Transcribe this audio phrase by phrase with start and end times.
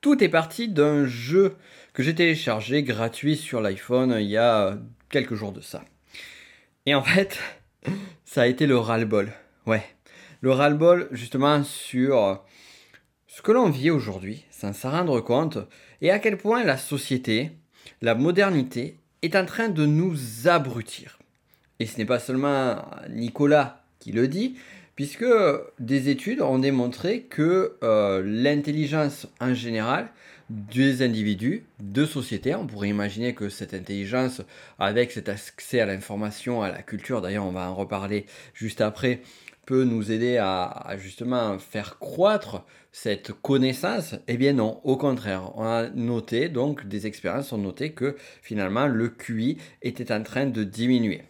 [0.00, 1.56] Tout est parti d'un jeu
[1.92, 4.78] que j'ai téléchargé gratuit sur l'iPhone il y a
[5.08, 5.84] quelques jours de ça.
[6.86, 7.40] Et en fait,
[8.24, 9.32] ça a été le ras-le-bol.
[9.66, 9.84] Ouais,
[10.40, 12.44] le ras-le-bol justement sur
[13.26, 15.58] ce que l'on vit aujourd'hui, sans s'en rendre compte,
[16.00, 17.50] et à quel point la société,
[18.00, 21.18] la modernité, est en train de nous abrutir.
[21.80, 24.56] Et ce n'est pas seulement Nicolas qui le dit,
[24.98, 25.24] puisque
[25.78, 30.08] des études ont démontré que euh, l'intelligence en général
[30.50, 34.42] des individus, de sociétés, on pourrait imaginer que cette intelligence,
[34.80, 39.22] avec cet accès à l'information, à la culture, d'ailleurs on va en reparler juste après,
[39.66, 45.62] peut nous aider à, justement faire croître cette connaissance Eh bien non, au contraire, on
[45.62, 50.64] a noté, donc des expériences ont noté que finalement le QI était en train de
[50.64, 51.22] diminuer.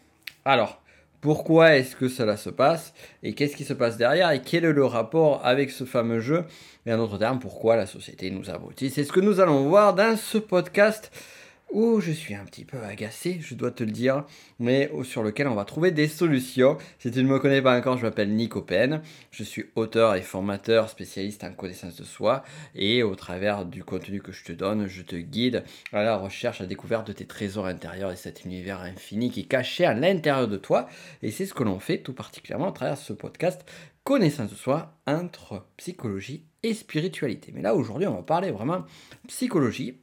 [0.46, 0.80] Alors,
[1.20, 4.72] pourquoi est-ce que cela se passe et qu'est-ce qui se passe derrière et quel est
[4.72, 6.44] le rapport avec ce fameux jeu?
[6.86, 8.90] Et en d'autres termes pourquoi la société nous abrutit?
[8.90, 11.10] C'est ce que nous allons voir dans ce podcast
[11.70, 14.24] où je suis un petit peu agacé, je dois te le dire,
[14.58, 16.78] mais sur lequel on va trouver des solutions.
[16.98, 20.22] Si tu ne me connais pas encore, je m'appelle Nico Pen, je suis auteur et
[20.22, 22.42] formateur spécialiste en connaissance de soi,
[22.74, 26.60] et au travers du contenu que je te donne, je te guide à la recherche,
[26.60, 29.94] à la découverte de tes trésors intérieurs et cet univers infini qui est caché à
[29.94, 30.88] l'intérieur de toi,
[31.22, 33.64] et c'est ce que l'on fait tout particulièrement à travers ce podcast
[34.04, 37.52] connaissance de soi entre psychologie et spiritualité.
[37.54, 38.86] Mais là aujourd'hui on va parler vraiment
[39.26, 40.00] psychologie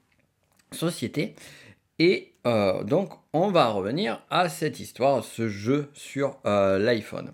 [0.76, 1.36] société.
[1.98, 7.34] Et euh, donc, on va revenir à cette histoire, ce jeu sur euh, l'iPhone.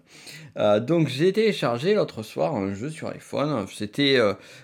[0.58, 3.66] Euh, donc, j'ai téléchargé l'autre soir un jeu sur iPhone.
[3.68, 4.20] C'était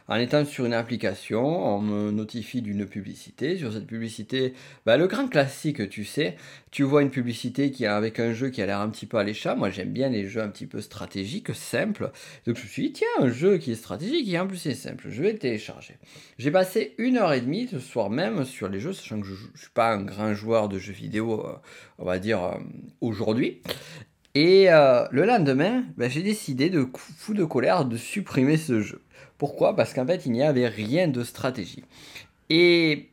[0.07, 3.57] en étant sur une application, on me notifie d'une publicité.
[3.57, 4.53] Sur cette publicité,
[4.85, 6.37] bah, le grand classique, tu sais,
[6.71, 9.17] tu vois une publicité qui est avec un jeu qui a l'air un petit peu
[9.17, 9.55] alléchant.
[9.55, 12.11] Moi, j'aime bien les jeux un petit peu stratégiques, simples.
[12.45, 14.75] Donc, je me suis dit, tiens, un jeu qui est stratégique et en plus c'est
[14.75, 15.97] simple, je vais le télécharger.
[16.37, 19.33] J'ai passé une heure et demie ce soir même sur les jeux, sachant que je
[19.33, 21.53] ne suis pas un grand joueur de jeux vidéo, euh,
[21.99, 22.55] on va dire, euh,
[23.01, 23.61] aujourd'hui.
[24.35, 29.01] Et euh, le lendemain, ben, j'ai décidé de fou de colère de supprimer ce jeu.
[29.37, 29.75] Pourquoi?
[29.75, 31.83] Parce qu'en fait, il n'y avait rien de stratégie.
[32.49, 33.09] Et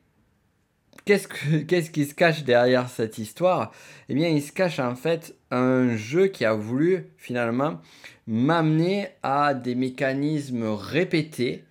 [1.04, 3.72] qu'est-ce, que, qu'est-ce qui se cache derrière cette histoire?
[4.08, 7.80] Eh bien, il se cache en fait un jeu qui a voulu finalement
[8.26, 11.64] m'amener à des mécanismes répétés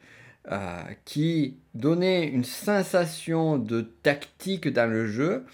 [0.51, 5.45] euh, qui donnaient une sensation de tactique dans le jeu,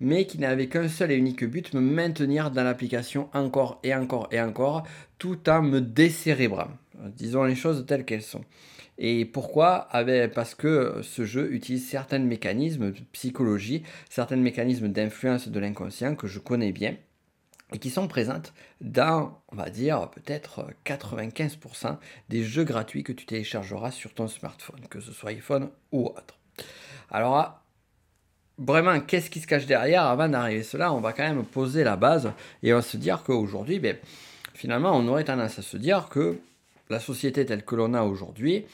[0.00, 4.28] mais qui n'avait qu'un seul et unique but, me maintenir dans l'application encore et encore
[4.30, 4.84] et encore,
[5.18, 6.68] tout en me décérébrant.
[7.16, 8.44] Disons les choses telles qu'elles sont.
[8.98, 9.88] Et pourquoi
[10.34, 16.26] Parce que ce jeu utilise certains mécanismes de psychologie, certains mécanismes d'influence de l'inconscient que
[16.26, 16.96] je connais bien
[17.72, 21.96] et qui sont présentes dans, on va dire, peut-être 95%
[22.28, 26.38] des jeux gratuits que tu téléchargeras sur ton smartphone, que ce soit iPhone ou autre.
[27.10, 27.60] Alors,
[28.58, 30.04] vraiment, qu'est-ce qui se cache derrière?
[30.04, 32.32] Avant d'arriver à cela, on va quand même poser la base
[32.62, 33.96] et on va se dire qu'aujourd'hui, ben,
[34.54, 36.38] finalement, on aurait tendance à se dire que
[36.88, 38.64] la société telle que l'on a aujourd'hui,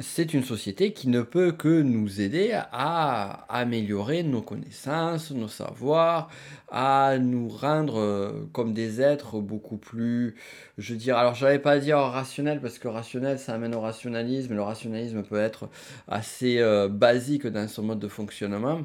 [0.00, 6.30] c'est une société qui ne peut que nous aider à améliorer nos connaissances, nos savoirs,
[6.70, 10.36] à nous rendre euh, comme des êtres beaucoup plus,
[10.76, 14.54] je dirais, alors je n'allais pas dire rationnel parce que rationnel ça amène au rationalisme,
[14.54, 15.68] le rationalisme peut être
[16.06, 18.82] assez euh, basique dans son mode de fonctionnement,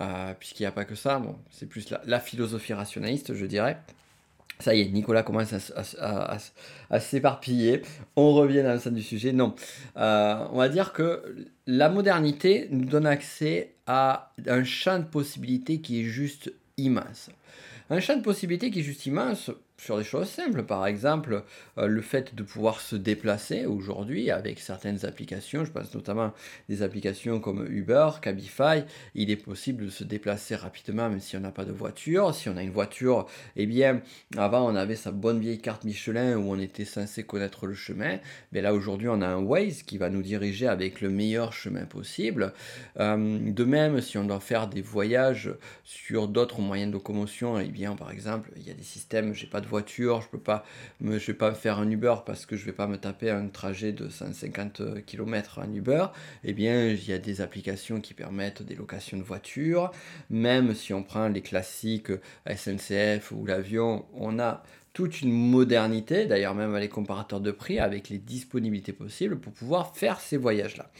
[0.00, 3.78] euh, puisqu'il n'y a pas que ça, c'est plus la philosophie rationaliste, je dirais.
[4.62, 7.82] Ça y est, Nicolas commence à, s'éparpiller.
[8.14, 9.32] On revient dans le centre du sujet.
[9.32, 9.56] Non,
[9.96, 11.34] euh, on va dire que
[11.66, 17.30] la modernité nous donne accès à un champ de possibilités qui est juste immense.
[17.90, 19.50] Un champ de possibilités qui est juste immense
[19.82, 20.62] sur des choses simples.
[20.62, 21.42] Par exemple,
[21.78, 26.32] euh, le fait de pouvoir se déplacer aujourd'hui avec certaines applications, je pense notamment
[26.68, 28.84] des applications comme Uber, Cabify,
[29.14, 32.34] il est possible de se déplacer rapidement même si on n'a pas de voiture.
[32.34, 33.26] Si on a une voiture,
[33.56, 34.02] eh bien,
[34.36, 38.18] avant on avait sa bonne vieille carte Michelin où on était censé connaître le chemin.
[38.52, 41.86] Mais là aujourd'hui on a un Waze qui va nous diriger avec le meilleur chemin
[41.86, 42.52] possible.
[43.00, 45.50] Euh, de même, si on doit faire des voyages
[45.84, 49.46] sur d'autres moyens de locomotion, eh bien, par exemple, il y a des systèmes, j'ai
[49.46, 50.64] pas de voiture, je peux pas
[51.00, 55.04] me, faire un Uber parce que je vais pas me taper un trajet de 150
[55.06, 56.06] km en Uber,
[56.44, 59.90] eh bien il y a des applications qui permettent des locations de voitures,
[60.30, 62.12] même si on prend les classiques
[62.46, 68.10] SNCF ou l'avion, on a toute une modernité, d'ailleurs même les comparateurs de prix avec
[68.10, 70.90] les disponibilités possibles pour pouvoir faire ces voyages-là.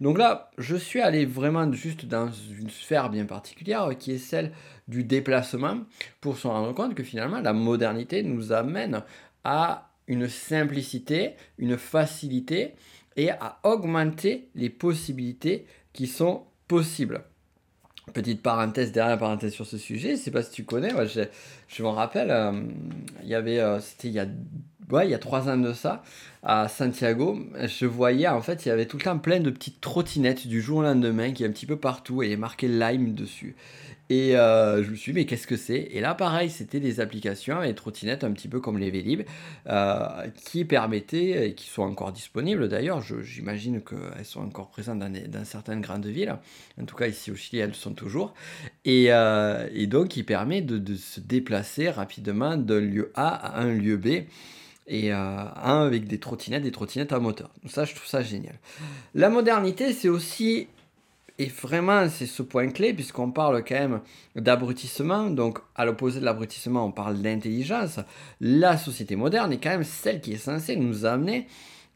[0.00, 4.52] Donc là, je suis allé vraiment juste dans une sphère bien particulière qui est celle
[4.88, 5.80] du déplacement
[6.20, 9.02] pour se rendre compte que finalement la modernité nous amène
[9.44, 12.74] à une simplicité, une facilité
[13.16, 17.22] et à augmenter les possibilités qui sont possibles.
[18.14, 21.04] Petite parenthèse derrière parenthèse sur ce sujet, je sais pas si tu connais, moi
[21.70, 22.52] je, m'en rappelle, euh,
[23.22, 24.26] il y avait, euh, c'était il y a
[24.90, 26.02] ouais, il y a trois ans de ça,
[26.42, 29.80] à Santiago, je voyais en fait, il y avait tout le temps plein de petites
[29.80, 32.66] trottinettes du jour au lendemain qui est un petit peu partout et il y marqué
[32.68, 33.56] Lime dessus.
[34.10, 35.88] Et euh, je me suis dit, mais qu'est-ce que c'est?
[35.92, 39.22] Et là, pareil, c'était des applications et trottinettes un petit peu comme les Vélib
[39.68, 45.12] euh, qui permettaient, et qui sont encore disponibles d'ailleurs, j'imagine qu'elles sont encore présentes dans,
[45.12, 46.36] dans, certaines grandes villes.
[46.80, 48.34] En tout cas, ici au Chili, elles sont toujours.
[48.84, 49.10] Et,
[49.72, 53.96] et donc, qui permet de, de, se déplacer rapidement d'un lieu A à un lieu
[53.96, 54.24] B
[54.86, 57.50] et un avec des trottinettes, des trottinettes à moteur.
[57.66, 58.58] Ça, je trouve ça génial.
[59.14, 60.66] La modernité, c'est aussi
[61.40, 64.00] et vraiment, c'est ce point clé, puisqu'on parle quand même
[64.36, 65.30] d'abrutissement.
[65.30, 67.98] Donc, à l'opposé de l'abrutissement, on parle d'intelligence.
[68.42, 71.46] La société moderne est quand même celle qui est censée nous amener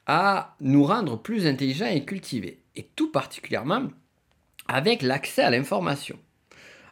[0.06, 2.62] à nous rendre plus intelligents et cultivés.
[2.74, 3.82] Et tout particulièrement
[4.66, 6.18] avec l'accès à l'information.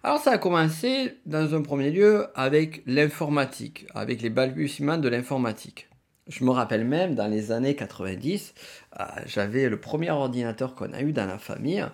[0.04, 5.88] Alors ça a commencé dans un premier lieu avec l'informatique, avec les balbutiements de l'informatique.
[6.26, 8.52] Je me rappelle même dans les années 90,
[8.98, 11.86] euh, j'avais le premier ordinateur qu'on a eu dans la famille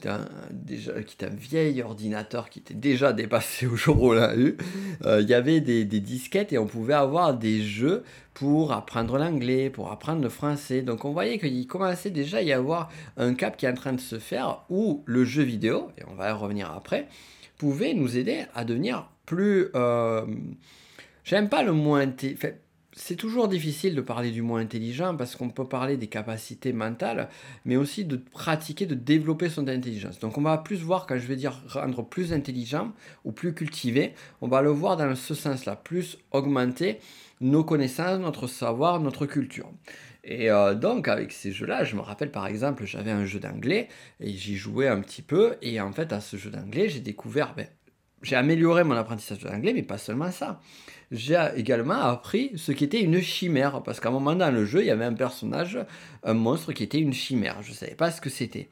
[0.00, 0.08] qui
[1.12, 4.56] était un vieil ordinateur qui était déjà dépassé au jour où on l'a eu.
[5.04, 9.68] Euh, il y avait des, disquettes et on pouvait avoir des jeux pour apprendre l'anglais,
[9.68, 10.80] pour apprendre le français.
[10.80, 13.92] Donc on voyait qu'il commençait déjà à y avoir un cap qui est en train
[13.92, 17.06] de se faire où le jeu vidéo, et on va y revenir après,
[17.60, 19.68] pouvait nous aider à devenir plus...
[19.74, 20.24] Euh,
[21.24, 22.06] j'aime pas le moins
[22.92, 27.28] c'est toujours difficile de parler du moins intelligent parce qu'on peut parler des capacités mentales,
[27.64, 30.18] mais aussi de pratiquer, de développer son intelligence.
[30.18, 32.92] Donc on va plus voir quand je vais dire rendre plus intelligent
[33.24, 36.98] ou plus cultivé, on va le voir dans ce sens-là, plus augmenter
[37.40, 39.70] nos connaissances, notre savoir, notre culture.
[40.24, 43.88] Et euh, donc avec ces jeux-là, je me rappelle par exemple, j'avais un jeu d'anglais
[44.20, 47.54] et j'y jouais un petit peu, et en fait à ce jeu d'anglais, j'ai découvert,
[47.54, 47.66] ben,
[48.22, 50.60] j'ai amélioré mon apprentissage de l'anglais, mais pas seulement ça
[51.10, 53.82] j'ai également appris ce qu'était une chimère.
[53.82, 55.78] Parce qu'à un moment dans le jeu, il y avait un personnage,
[56.22, 57.62] un monstre qui était une chimère.
[57.62, 58.68] Je ne savais pas ce que c'était.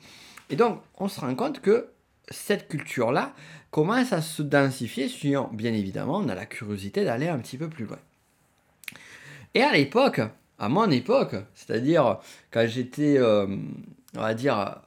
[0.50, 1.88] Et donc, on se rend compte que
[2.30, 3.34] cette culture-là
[3.70, 7.68] commence à se densifier si, bien évidemment, on a la curiosité d'aller un petit peu
[7.68, 7.98] plus loin.
[9.54, 10.20] Et à l'époque,
[10.58, 12.18] à mon époque, c'est-à-dire
[12.50, 13.46] quand j'étais, euh,
[14.16, 14.80] on va dire,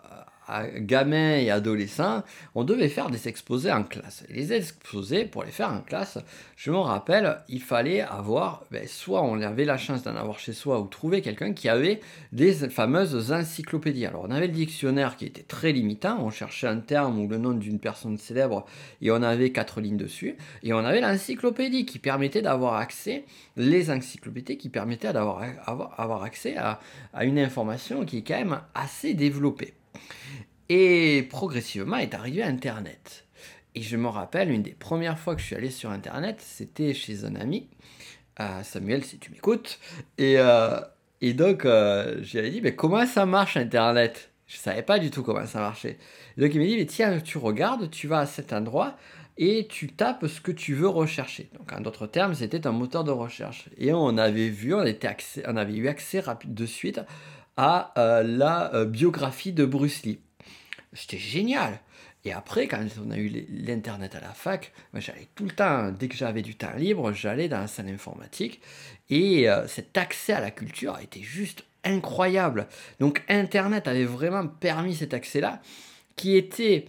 [0.77, 2.23] gamins et adolescents,
[2.55, 4.23] on devait faire des exposés en classe.
[4.29, 6.17] Et les exposés, pour les faire en classe,
[6.55, 10.53] je me rappelle, il fallait avoir, ben, soit on avait la chance d'en avoir chez
[10.53, 12.01] soi ou trouver quelqu'un qui avait
[12.31, 14.05] des fameuses encyclopédies.
[14.05, 17.37] Alors on avait le dictionnaire qui était très limitant, on cherchait un terme ou le
[17.37, 18.65] nom d'une personne célèbre
[19.01, 20.35] et on avait quatre lignes dessus.
[20.63, 23.25] Et on avait l'encyclopédie qui permettait d'avoir accès,
[23.57, 25.41] les encyclopédies qui permettaient d'avoir
[25.97, 26.79] avoir, accès à
[27.23, 29.73] une information qui est quand même assez développée.
[30.69, 33.25] Et progressivement est arrivé Internet.
[33.75, 36.93] Et je me rappelle, une des premières fois que je suis allé sur Internet, c'était
[36.93, 37.69] chez un ami,
[38.39, 39.79] euh, Samuel, si tu m'écoutes.
[40.17, 40.79] Et, euh,
[41.21, 44.31] et donc, euh, j'avais dit, mais comment ça marche Internet?
[44.47, 45.97] Je savais pas du tout comment ça marchait.
[46.37, 48.97] Et donc, il m'a dit, mais tiens, tu regardes, tu vas à cet endroit
[49.37, 51.49] et tu tapes ce que tu veux rechercher.
[51.57, 53.69] Donc, en d'autres termes, c'était un moteur de recherche.
[53.77, 56.99] Et on avait vu, on, était accès, on avait eu accès rapide de suite
[57.63, 60.19] à la biographie de Bruce Lee.
[60.93, 61.79] C'était génial.
[62.25, 66.07] Et après, quand on a eu l'Internet à la fac, j'allais tout le temps, dès
[66.07, 68.61] que j'avais du temps libre, j'allais dans la salle informatique.
[69.11, 72.67] Et euh, cet accès à la culture a été juste incroyable.
[72.99, 75.61] Donc Internet avait vraiment permis cet accès-là,
[76.15, 76.85] qui était...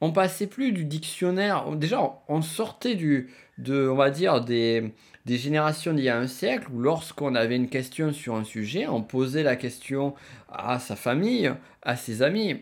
[0.00, 1.70] On passait plus du dictionnaire.
[1.70, 4.92] Déjà, on sortait du, de, on va dire, des,
[5.26, 8.86] des générations d'il y a un siècle où lorsqu'on avait une question sur un sujet,
[8.86, 10.14] on posait la question
[10.48, 11.52] à sa famille,
[11.82, 12.60] à ses amis.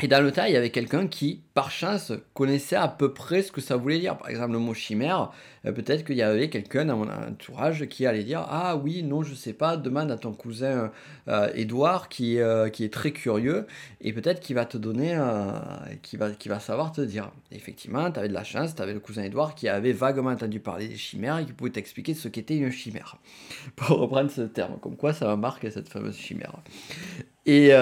[0.00, 3.42] Et dans le tas, il y avait quelqu'un qui, par chance, connaissait à peu près
[3.42, 4.16] ce que ça voulait dire.
[4.16, 5.32] Par exemple, le mot chimère,
[5.66, 9.24] euh, peut-être qu'il y avait quelqu'un dans mon entourage qui allait dire Ah oui, non,
[9.24, 10.92] je sais pas, demande à ton cousin
[11.26, 13.66] euh, Edouard qui, euh, qui est très curieux
[14.00, 17.32] et peut-être qu'il va te donner, va, qui va savoir te dire.
[17.50, 20.60] effectivement, tu avais de la chance, tu avais le cousin Edouard qui avait vaguement entendu
[20.60, 23.16] parler des chimères et qui pouvait t'expliquer ce qu'était une chimère.
[23.74, 26.54] Pour reprendre ce terme, comme quoi ça va marquer cette fameuse chimère.
[27.46, 27.72] Et.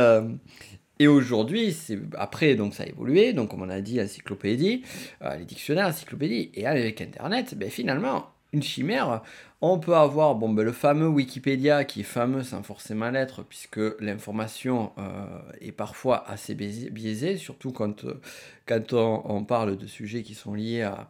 [0.99, 1.76] Et aujourd'hui,
[2.17, 4.83] après donc ça a évolué, donc comme on a dit, encyclopédie,
[5.23, 9.23] euh, les dictionnaires, encyclopédie, et avec Internet, ben, finalement, une chimère,
[9.61, 13.81] on peut avoir bon, ben, le fameux Wikipédia qui est fameux sans forcément l'être, puisque
[14.00, 15.26] l'information euh,
[15.61, 18.21] est parfois assez biaisée, surtout quand, euh,
[18.65, 21.09] quand on, parle de sujets qui sont liés à,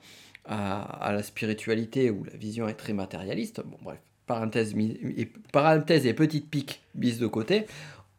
[0.49, 3.62] à, la spiritualité où la vision est très matérialiste.
[3.64, 7.66] Bon, bref, parenthèse, et, parenthèse et petite pique bise de côté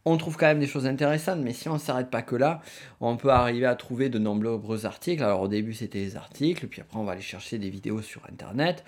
[0.07, 2.61] on trouve quand même des choses intéressantes, mais si on ne s'arrête pas que là,
[3.01, 5.21] on peut arriver à trouver de nombreux articles.
[5.21, 8.25] Alors au début c'était des articles, puis après on va aller chercher des vidéos sur
[8.31, 8.83] Internet,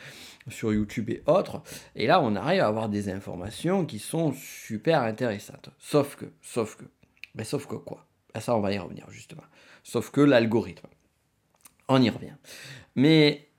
[0.48, 1.62] sur YouTube et autres.
[1.96, 5.70] Et là on arrive à avoir des informations qui sont super intéressantes.
[5.78, 6.86] Sauf que, sauf que,
[7.36, 8.06] mais sauf que quoi?
[8.34, 9.44] Ben, Ça on va y revenir justement.
[9.84, 10.88] Sauf que l'algorithme.
[11.88, 12.36] On y revient.
[12.96, 13.50] Mais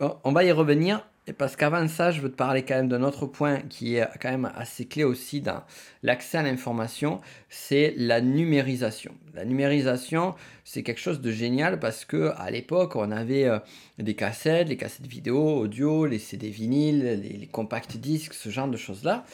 [0.00, 3.02] on va y revenir et parce qu'avant ça, je veux te parler quand même d'un
[3.02, 5.62] autre point qui est quand même assez clé aussi dans
[6.02, 9.12] l'accès à l'information, c'est la numérisation.
[9.32, 13.58] La numérisation, c'est quelque chose de génial parce que à l'époque, on avait euh,
[13.98, 18.76] des cassettes, les cassettes vidéo, audio, les CD vinyles, les, compacts disques, ce genre de
[18.76, 19.24] choses-là.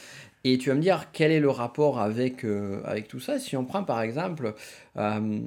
[0.42, 3.38] Et tu vas me dire quel est le rapport avec, euh, avec tout ça?
[3.38, 4.54] Si on prend par exemple
[4.96, 5.40] euh,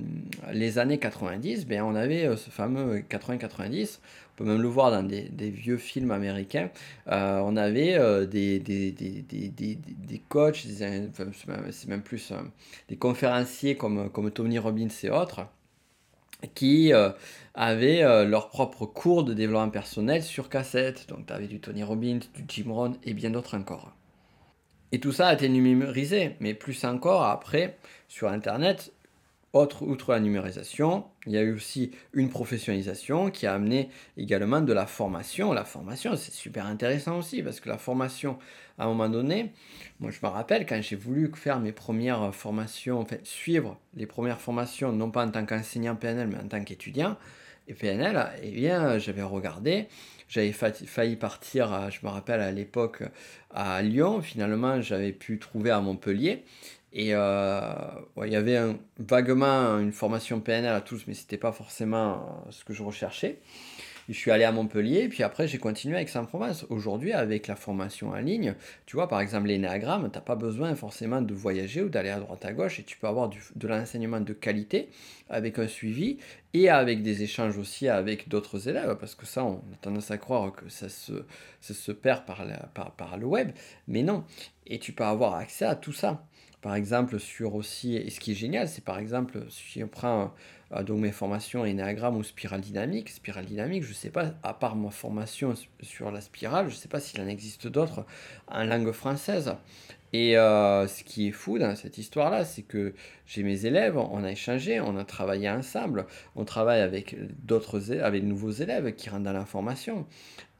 [0.51, 5.03] les années 90, ben on avait ce fameux 80-90 on peut même le voir dans
[5.03, 6.69] des, vieux films américains,
[7.09, 12.37] euh, on avait euh, des, des, des, coachs, c'est même plus euh,
[12.89, 15.41] des conférenciers comme, comme Tony Robbins et autres,
[16.55, 16.91] qui
[17.53, 21.07] avaient leur propre cours de développement personnel sur cassette.
[21.07, 23.93] Donc tu avais du Tony Robbins, du Jim Rohn et bien d'autres encore.
[24.91, 27.77] Et tout ça a été numérisé, mais plus encore après,
[28.09, 28.91] sur Internet,
[29.53, 34.73] outre la numérisation, il y a eu aussi une professionnalisation qui a amené également de
[34.73, 35.53] la formation.
[35.53, 38.39] La formation, c'est super intéressant aussi parce que la formation,
[38.79, 39.53] à un moment donné,
[39.99, 44.07] moi je me rappelle quand j'ai voulu faire mes premières formations, en fait, suivre les
[44.07, 47.15] premières formations, non pas en tant qu'enseignant PNL, mais en tant qu'étudiant,
[47.67, 49.87] et PNL, eh bien, j'avais regardé,
[50.27, 53.03] j'avais failli partir, je me rappelle à l'époque,
[53.51, 54.21] à Lyon.
[54.21, 56.43] Finalement, j'avais pu trouver à Montpellier.
[56.93, 57.73] Et euh,
[58.23, 58.59] il y avait
[58.99, 62.13] vaguement une formation PNL à tous, mais ce n'était pas forcément
[62.47, 63.39] euh, ce que je recherchais.
[64.07, 66.67] je suis allé à Montpellier, puis après j'ai continué avec Saint-Provence.
[66.69, 68.53] Aujourd'hui, avec la formation en ligne,
[68.85, 72.19] tu vois, par exemple, l'énéagramme, tu n'as pas besoin forcément de voyager ou d'aller à
[72.19, 74.89] droite à gauche, et tu peux avoir de l'enseignement de qualité
[75.29, 76.19] avec un suivi
[76.53, 80.19] et avec des échanges aussi avec d'autres élèves, parce que ça, on a tendance à
[80.19, 81.25] croire que ça se,
[81.59, 82.45] se perd par,
[82.75, 83.49] par, par le web,
[83.87, 84.25] mais non.
[84.67, 86.23] Et tu peux avoir accès à tout ça.
[86.63, 90.33] Par exemple, sur aussi, et ce qui est génial, c'est par exemple, si on prend
[90.71, 94.53] euh, donc mes formations Enneagramme ou spirale dynamique, spirale dynamique, je ne sais pas, à
[94.53, 98.05] part ma formation sur la spirale, je ne sais pas s'il en existe d'autres
[98.47, 99.53] en langue française.
[100.13, 102.93] Et euh, ce qui est fou dans cette histoire-là, c'est que
[103.25, 106.05] j'ai mes élèves, on a échangé, on a travaillé ensemble,
[106.37, 110.07] on travaille avec d'autres, avec de nouveaux élèves qui rentrent dans la formation.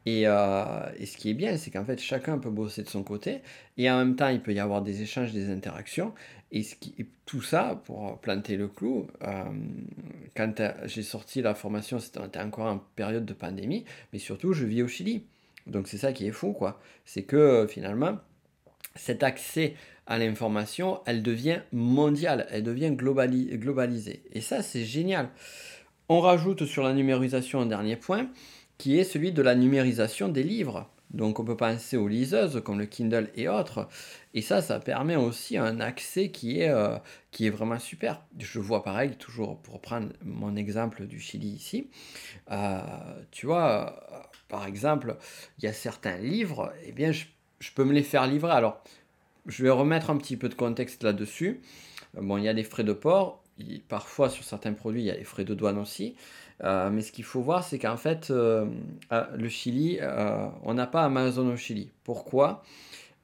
[0.08, 3.42] Euh, et, ce qui est bien, c'est qu'en fait, chacun peut bosser de son côté,
[3.78, 6.14] et en même temps, il peut y avoir des échanges, des interactions,
[6.52, 6.64] et,
[7.26, 9.44] tout ça, pour planter le clou, euh,
[10.36, 10.54] quand
[10.86, 14.88] j'ai sorti la formation, c'était encore en période de pandémie, mais surtout, je vis au
[14.88, 15.24] Chili.
[15.66, 16.82] Donc c'est ça qui est fou, quoi.
[17.06, 18.20] C'est que finalement,
[18.96, 24.24] cet accès à l'information, elle devient mondiale, elle devient globalisée.
[24.34, 25.30] Et ça, c'est génial.
[26.10, 28.30] On rajoute sur la numérisation un dernier point
[28.84, 30.90] qui est celui de la numérisation des livres.
[31.12, 33.88] Donc on peut penser aux liseuses comme le Kindle et autres.
[34.34, 36.98] Et ça, ça permet aussi un accès qui est, euh,
[37.32, 38.26] qui est vraiment super.
[38.38, 41.90] Je vois pareil, toujours pour prendre mon exemple du Chili ici.
[42.52, 42.82] Euh,
[43.32, 44.18] tu vois, euh,
[44.50, 45.16] par exemple,
[45.60, 47.24] il y a certains livres, eh bien, je,
[47.60, 48.52] je, peux me les faire livrer.
[48.52, 48.84] Alors,
[49.46, 51.62] je vais remettre un petit peu de contexte là-dessus.
[52.16, 53.42] Bon, il y a des frais de port.
[53.88, 56.18] Parfois, sur certains produits, il y a les frais de douane aussi.
[56.64, 58.66] Euh, mais ce qu'il faut voir, c'est qu'en fait, euh,
[59.36, 61.92] le Chili, euh, on n'a pas Amazon au Chili.
[62.04, 62.64] Pourquoi?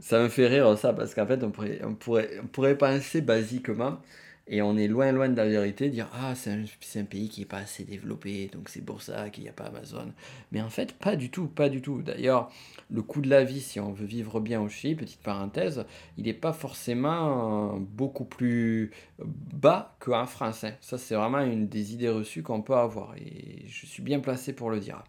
[0.00, 3.20] Ça me fait rire ça, parce qu'en fait, on pourrait, on, pourrait, on pourrait penser
[3.20, 3.98] basiquement
[4.46, 7.40] et on est loin, loin de la vérité, dire Ah, c'est un, un, pays qui
[7.40, 10.12] n'est pas assez développé, donc c'est pour ça qu'il n'y a pas Amazon.
[10.52, 12.02] Mais en fait, pas du tout, pas du tout.
[12.02, 12.50] D'ailleurs,
[12.90, 15.86] le coût de la vie, si on veut vivre bien au Chili, petite parenthèse,
[16.18, 20.64] il n'est pas forcément beaucoup plus bas qu'en France.
[20.64, 20.72] Hein.
[20.80, 23.14] Ça, c'est vraiment une des idées reçues qu'on peut avoir.
[23.16, 25.02] Et je suis bien placé pour le dire.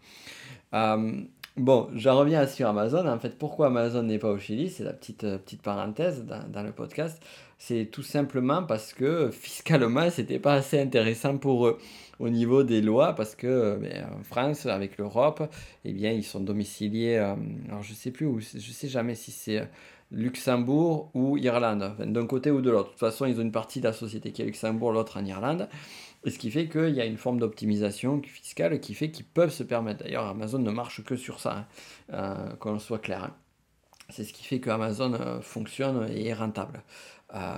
[0.73, 1.25] Euh,
[1.57, 3.07] Bon, j'en reviens sur Amazon.
[3.07, 6.63] En fait, pourquoi Amazon n'est pas au Chili C'est la petite, euh, petite parenthèse dans,
[6.63, 7.23] le podcast.
[7.57, 11.77] C'est tout simplement parce que fiscalement, c'était pas assez intéressant pour eux
[12.19, 15.43] au niveau des lois, parce que euh, ben, en France, avec l'Europe,
[15.83, 17.15] eh bien, ils sont domiciliés.
[17.15, 17.35] Euh,
[17.69, 19.67] alors, je sais plus où, je sais jamais si c'est
[20.11, 22.87] Luxembourg ou Irlande, d'un côté ou de l'autre.
[22.87, 25.25] De toute façon, ils ont une partie de la société qui est Luxembourg, l'autre en
[25.25, 25.67] Irlande.
[26.25, 29.51] Et ce qui fait qu'il y a une forme d'optimisation fiscale qui fait qu'ils peuvent
[29.51, 30.03] se permettre.
[30.03, 31.65] D'ailleurs, Amazon ne marche que sur ça, hein,
[32.13, 33.25] euh, qu'on soit clair.
[33.25, 33.35] Hein.
[34.09, 36.83] C'est ce qui fait que Amazon euh, fonctionne et est rentable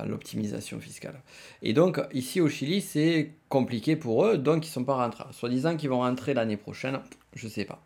[0.05, 1.21] l'optimisation fiscale.
[1.61, 5.25] Et donc, ici au Chili, c'est compliqué pour eux, donc ils ne sont pas rentrés.
[5.31, 6.99] Soit disant qu'ils vont rentrer l'année prochaine,
[7.35, 7.83] je ne sais pas.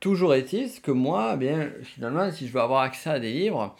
[0.00, 3.76] Toujours est-il que moi, eh bien, finalement, si je veux avoir accès à des livres,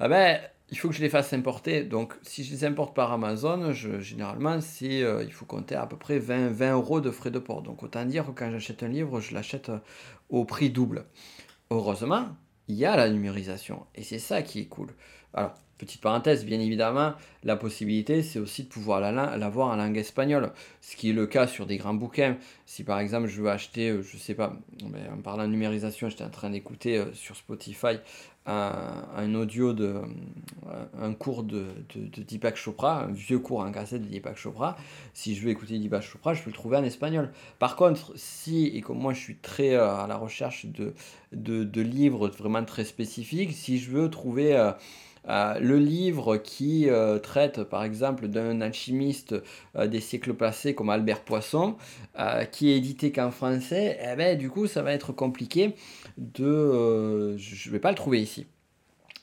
[0.00, 0.38] eh ben,
[0.70, 1.82] il faut que je les fasse importer.
[1.82, 5.96] Donc, si je les importe par Amazon, généralement, c'est, euh, il faut compter à peu
[5.96, 7.62] près 20, 20 euros de frais de port.
[7.62, 9.78] Donc, autant dire que quand j'achète un livre, je l'achète euh,
[10.28, 11.04] au prix double.
[11.70, 12.28] Heureusement,
[12.68, 13.86] il y a la numérisation.
[13.94, 14.88] Et c'est ça qui est cool.
[15.34, 17.12] Alors, petite parenthèse, bien évidemment,
[17.44, 20.52] la possibilité, c'est aussi de pouvoir l'avoir en langue espagnole.
[20.80, 22.36] Ce qui est le cas sur des grands bouquins.
[22.64, 24.54] Si par exemple, je veux acheter, euh, je sais pas,
[25.12, 27.98] en parlant de numérisation, j'étais en train d'écouter sur Spotify
[28.46, 29.94] un, audio de
[30.68, 34.76] euh, un cours de, de, Deepak Chopra, un vieux cours en cassette de Deepak Chopra.
[35.14, 37.32] Si je veux écouter Deepak Chopra, je peux le trouver en espagnol.
[37.58, 40.94] Par contre, si, et comme moi je suis très euh, à la recherche de,
[41.32, 44.72] de, livres vraiment très spécifiques, si je veux trouver
[45.28, 49.34] euh, le livre qui euh, traite par exemple d'un alchimiste
[49.74, 51.76] euh, des siècles passés comme Albert Poisson,
[52.52, 55.74] qui est édité qu'en français, eh ben, du coup ça va être compliqué
[56.16, 57.36] de...
[57.36, 58.46] je ne vais pas le trouver ici.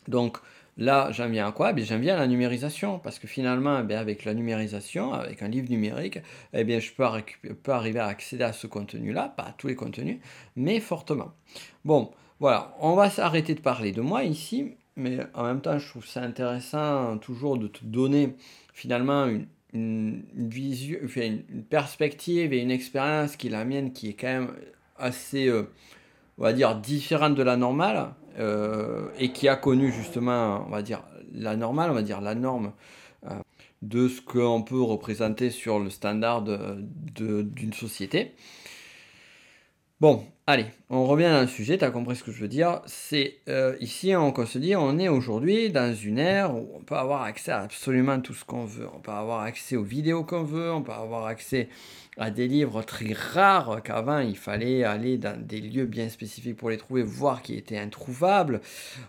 [0.07, 0.37] Donc
[0.77, 1.73] là j'en viens à quoi?
[1.75, 5.47] Eh J'en viens à la numérisation, parce que finalement eh avec la numérisation, avec un
[5.47, 6.19] livre numérique,
[6.53, 9.75] eh bien, je peux, peux arriver à accéder à ce contenu-là, pas à tous les
[9.75, 10.19] contenus,
[10.55, 11.33] mais fortement.
[11.83, 15.87] Bon, voilà, on va s'arrêter de parler de moi ici mais en même temps, je
[15.87, 18.35] trouve ça intéressant toujours de te donner
[18.73, 20.23] finalement une, une,
[21.15, 24.51] une perspective et une expérience qui est la mienne, qui est quand même
[24.97, 25.63] assez, euh,
[26.37, 30.81] on va dire, différente de la normale, euh, et qui a connu justement, on va
[30.81, 32.73] dire, la normale, on va dire la norme
[33.25, 33.35] euh,
[33.81, 38.33] de ce qu'on peut représenter sur le standard d'une société.
[40.03, 42.81] Bon, allez, on revient à un sujet, tu as compris ce que je veux dire.
[42.85, 46.97] C'est euh, ici, on, se dit, on est aujourd'hui dans une ère où on peut
[46.97, 48.85] avoir accès à absolument tout ce qu'on veut.
[48.93, 51.69] On peut avoir accès aux vidéos qu'on veut, on peut avoir accès
[52.17, 56.69] à des livres très rares qu'avant il fallait aller dans des lieux bien spécifiques pour
[56.69, 58.59] les trouver, voire qui étaient introuvables.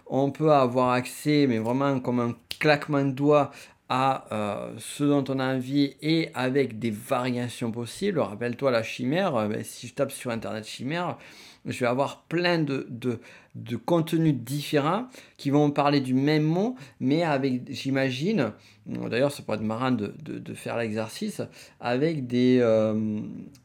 [0.06, 3.50] On peut avoir accès, mais vraiment comme un claquement de doigts,
[3.88, 8.18] à euh, ce dont on a envie et avec des variations possibles.
[8.18, 11.18] Rappelle-toi la chimère, euh, ben, si je tape sur Internet chimère,
[11.66, 17.22] je vais avoir plein de, de, contenus différents qui vont parler du même mot, mais
[17.22, 18.52] avec, j'imagine,
[18.86, 20.12] d'ailleurs ça pourrait être marrant de,
[20.54, 21.40] faire l'exercice,
[21.80, 23.18] avec des, euh,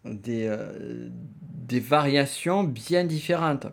[0.05, 0.49] des,
[1.67, 3.67] des variations bien différentes.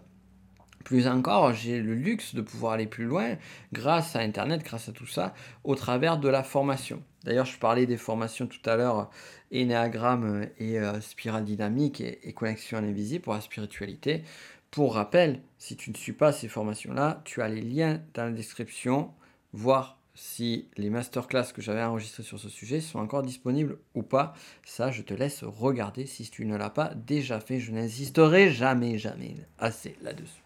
[0.87, 3.35] Plus encore, j'ai le luxe de pouvoir aller plus loin
[3.73, 7.03] grâce à Internet, grâce à tout ça, au travers de la formation.
[7.25, 9.11] D'ailleurs, je parlais des formations tout à l'heure,
[9.53, 14.23] Enneagramme et euh, spirale dynamique et, connexion invisible pour la spiritualité.
[14.71, 18.31] Pour rappel, si tu ne suis pas ces formations-là, tu as les liens dans la
[18.31, 19.11] description,
[19.53, 24.35] voir si les masterclass que j'avais enregistrés sur ce sujet sont encore disponibles ou pas.
[24.65, 27.59] Ça, je te laisse regarder si tu ne l'as pas déjà fait.
[27.59, 30.46] Je n'insisterai jamais, jamais assez là-dessus.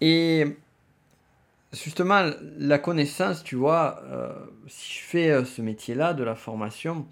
[0.00, 0.56] Et
[1.72, 4.32] justement, la connaissance, tu vois, euh,
[4.66, 7.06] si je fais euh, ce métier-là de la formation,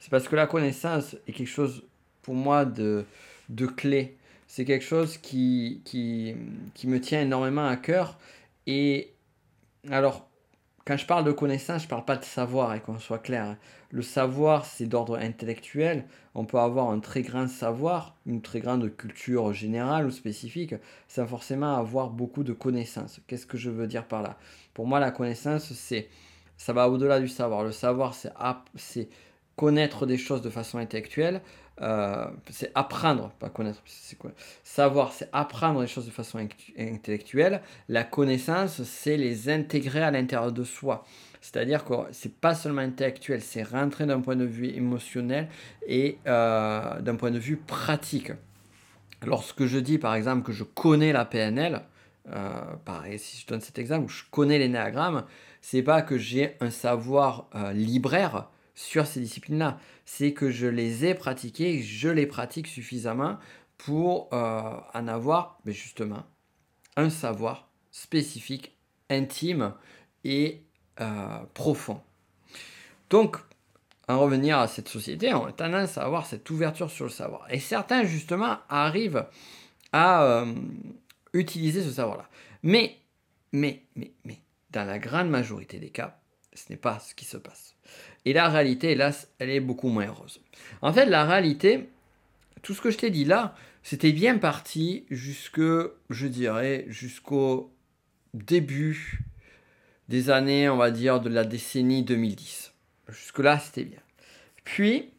[0.00, 1.84] c'est parce que la connaissance est quelque chose
[2.22, 3.04] pour moi de,
[3.48, 4.16] de clé.
[4.46, 6.34] C'est quelque chose qui, qui,
[6.74, 8.18] qui me tient énormément à cœur.
[8.66, 9.12] Et
[9.90, 10.28] alors,
[10.88, 13.58] quand je parle de connaissance, je parle pas de savoir, et qu'on soit clair.
[13.90, 16.06] Le savoir, c'est d'ordre intellectuel.
[16.34, 20.74] On peut avoir un très grand savoir, une très grande culture générale ou spécifique,
[21.06, 23.20] sans forcément avoir beaucoup de connaissances.
[23.26, 24.38] Qu'est-ce que je veux dire par là?
[24.72, 26.08] Pour moi, la connaissance, c'est
[26.56, 27.64] ça va au-delà du savoir.
[27.64, 29.08] Le savoir, c'est
[29.58, 31.42] connaître des choses de façon intellectuelle.
[31.80, 34.30] Euh, c'est apprendre, pas connaître, c'est quoi
[34.62, 36.38] Savoir, c'est apprendre les choses de façon
[36.78, 37.60] intellectuelle.
[37.88, 41.04] La connaissance, c'est les intégrer à l'intérieur de soi.
[41.40, 45.48] C'est-à-dire que c'est pas seulement intellectuel, c'est rentrer d'un point de vue émotionnel
[45.86, 48.32] et euh, d'un point de vue pratique.
[49.26, 51.82] Lorsque je dis par exemple que je connais la PNL,
[52.32, 52.50] euh,
[52.84, 55.24] pareil, si je donne cet exemple, je connais l'énéagramme,
[55.60, 59.76] c'est pas que j'ai un savoir libraire, sur ces disciplines-là.
[60.04, 63.38] C'est que je les ai pratiquées, je les pratique suffisamment
[63.76, 66.24] pour euh, en avoir mais justement
[66.96, 68.76] un savoir spécifique,
[69.10, 69.74] intime
[70.22, 70.62] et
[71.00, 72.00] euh, profond.
[73.10, 73.38] Donc,
[74.06, 77.46] en revenir à cette société, on a tendance à avoir cette ouverture sur le savoir.
[77.50, 79.26] Et certains, justement, arrivent
[79.92, 80.54] à euh,
[81.32, 82.28] utiliser ce savoir-là.
[82.62, 82.96] Mais,
[83.52, 84.38] mais, mais, mais,
[84.70, 86.18] dans la grande majorité des cas,
[86.58, 87.74] ce n'est pas ce qui se passe.
[88.24, 90.40] Et la réalité, hélas, elle est beaucoup moins heureuse.
[90.82, 91.88] En fait, la réalité,
[92.62, 95.60] tout ce que je t'ai dit là, c'était bien parti jusque,
[96.10, 97.72] je dirais, jusqu'au
[98.34, 99.20] début
[100.08, 102.72] des années, on va dire, de la décennie 2010.
[103.08, 104.00] Jusque-là, c'était bien.
[104.64, 105.10] Puis,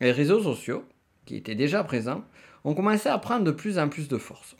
[0.00, 0.84] les réseaux sociaux,
[1.26, 2.24] qui étaient déjà présents,
[2.64, 4.56] ont commencé à prendre de plus en plus de force.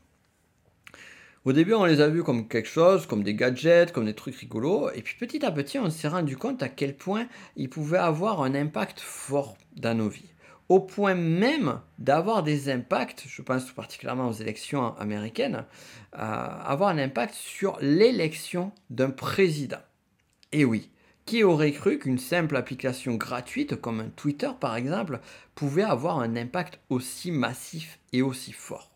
[1.44, 4.36] Au début, on les a vus comme quelque chose, comme des gadgets, comme des trucs
[4.36, 7.98] rigolos, et puis petit à petit, on s'est rendu compte à quel point ils pouvaient
[7.98, 10.32] avoir un impact fort dans nos vies.
[10.70, 15.66] Au point même d'avoir des impacts, je pense particulièrement aux élections américaines,
[16.14, 19.82] euh, avoir un impact sur l'élection d'un président.
[20.50, 20.90] Et oui,
[21.26, 25.20] qui aurait cru qu'une simple application gratuite comme un Twitter par exemple
[25.54, 28.93] pouvait avoir un impact aussi massif et aussi fort?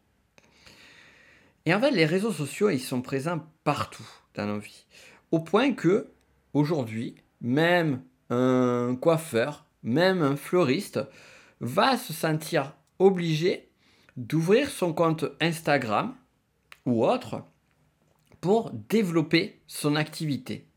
[1.68, 4.87] Et en fait, les réseaux sociaux, ils sont présents partout dans nos vies.
[5.31, 6.09] Au point que,
[6.52, 10.98] aujourd'hui, même un coiffeur, même un fleuriste,
[11.61, 13.68] va se sentir obligé
[14.16, 16.16] d'ouvrir son compte Instagram
[16.87, 17.44] ou autre
[18.40, 20.68] pour développer son activité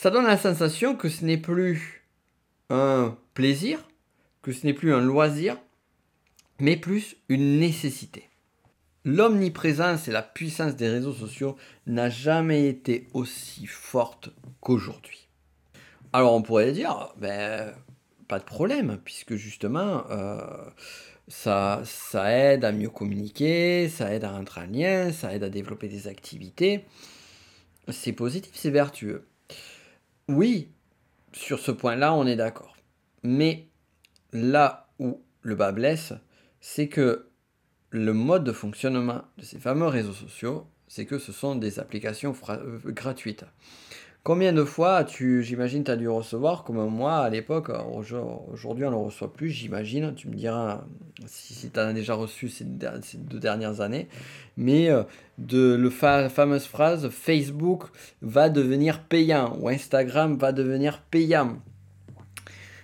[0.00, 2.08] ça donne la sensation que ce n'est plus
[2.70, 3.86] un plaisir,
[4.40, 5.58] que ce n'est plus un loisir,
[6.58, 8.29] mais plus une nécessité.
[9.04, 15.28] L'omniprésence et la puissance des réseaux sociaux n'a jamais été aussi forte qu'aujourd'hui.
[16.12, 17.72] Alors on pourrait dire, ben,
[18.28, 20.38] pas de problème, puisque justement, euh,
[21.28, 25.48] ça, ça aide à mieux communiquer, ça aide à rentrer en lien, ça aide à
[25.48, 26.84] développer des activités.
[27.88, 29.26] C'est positif, c'est vertueux.
[30.28, 30.68] Oui,
[31.32, 32.76] sur ce point-là, on est d'accord.
[33.22, 33.68] Mais
[34.32, 36.12] là où le bas blesse,
[36.60, 37.29] c'est que
[37.90, 42.34] le mode de fonctionnement de ces fameux réseaux sociaux, c'est que ce sont des applications
[42.48, 43.44] euh, gratuites.
[44.22, 48.90] Combien de fois tu, j'imagine, tu as dû recevoir, comme moi à l'époque, aujourd'hui on
[48.90, 50.84] ne le reçoit plus, j'imagine, tu me diras
[51.24, 54.08] si, tu en as déjà reçu ces, deux dernières années,
[54.58, 55.04] mais euh,
[55.38, 57.84] de la fameuse phrase Facebook
[58.20, 61.56] va devenir payant ou Instagram va devenir payant.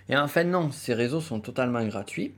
[0.09, 2.33] Et en fait non, ces réseaux sont totalement gratuits.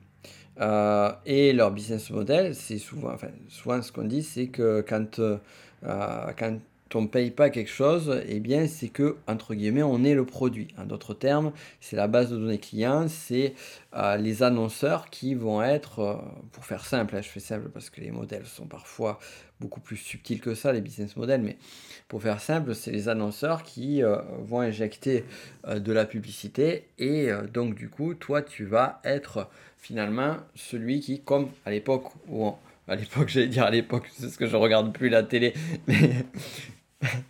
[0.59, 5.19] Euh, et leur business model, c'est souvent, enfin, souvent ce qu'on dit, c'est que quand,
[5.19, 5.37] euh,
[5.81, 6.59] quand
[6.95, 10.25] on ne paye pas quelque chose, eh bien c'est que, entre guillemets, on est le
[10.25, 10.67] produit.
[10.77, 13.53] En d'autres termes, c'est la base de données clients, c'est
[13.95, 16.15] euh, les annonceurs qui vont être, euh,
[16.51, 19.19] pour faire simple, hein, je fais simple parce que les modèles sont parfois
[19.59, 21.57] beaucoup plus subtils que ça, les business models, mais
[22.07, 25.25] pour faire simple, c'est les annonceurs qui euh, vont injecter
[25.67, 31.49] de la publicité et donc du coup, toi, tu vas être finalement celui qui, comme
[31.65, 32.53] à l'époque où
[32.89, 35.53] à l'époque, j'allais dire à l'époque, c'est ce que je regarde plus la télé,
[35.87, 36.25] mais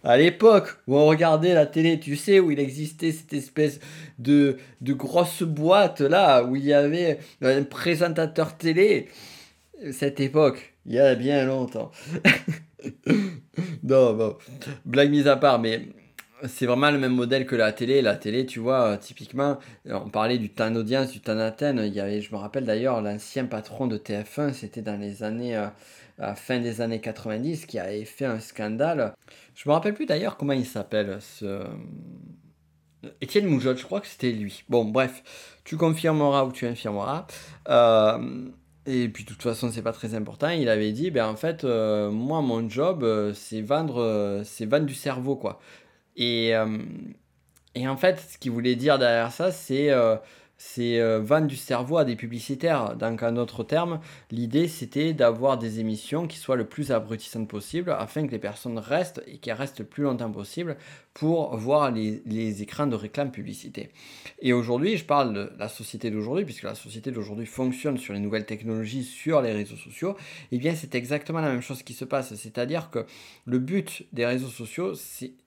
[0.04, 3.80] à l'époque où on regardait la télé, tu sais, où il existait cette espèce
[4.18, 9.08] de, de grosse boîte là, où il y avait un présentateur télé,
[9.92, 11.92] cette époque, il y a bien longtemps.
[13.84, 14.38] non, bon,
[14.86, 15.88] blague mise à part, mais
[16.48, 18.02] c'est vraiment le même modèle que la télé.
[18.02, 21.82] La télé, tu vois, typiquement, on parlait du temps d'audience, du temps d'antenne.
[21.86, 25.58] Il y avait, je me rappelle d'ailleurs, l'ancien patron de TF1, c'était dans les années,
[25.58, 25.68] euh,
[26.20, 29.14] à fin des années 90, qui avait fait un scandale.
[29.56, 31.64] Je me rappelle plus d'ailleurs comment il s'appelle, ce.
[33.22, 34.64] Étienne Moujotte, je crois que c'était lui.
[34.68, 35.24] Bon, bref,
[35.64, 37.28] tu confirmeras ou tu infirmeras.
[37.70, 38.50] Euh,
[38.86, 40.50] et puis de toute façon, c'est pas très important.
[40.50, 44.96] Il avait dit, ben en fait, euh, moi, mon job, c'est vendre, c'est vendre du
[44.96, 45.60] cerveau, quoi.
[46.20, 46.78] Et, euh,
[47.76, 50.18] et en fait, ce qu'il voulait dire derrière ça, c'est euh,
[50.62, 52.98] c'est euh, vendre du cerveau à des publicitaires.
[52.98, 57.92] Donc, en d'autres termes, l'idée c'était d'avoir des émissions qui soient le plus abrutissantes possible
[57.98, 60.76] afin que les personnes restent et qu'elles restent le plus longtemps possible
[61.14, 63.90] pour voir les, écrans de réclame publicité.
[64.42, 68.20] Et aujourd'hui, je parle de la société d'aujourd'hui, puisque la société d'aujourd'hui fonctionne sur les
[68.20, 70.16] nouvelles technologies, sur les réseaux sociaux,
[70.52, 72.34] et eh bien c'est exactement la même chose qui se passe.
[72.36, 73.06] C'est-à-dire que
[73.46, 74.94] le but des réseaux sociaux,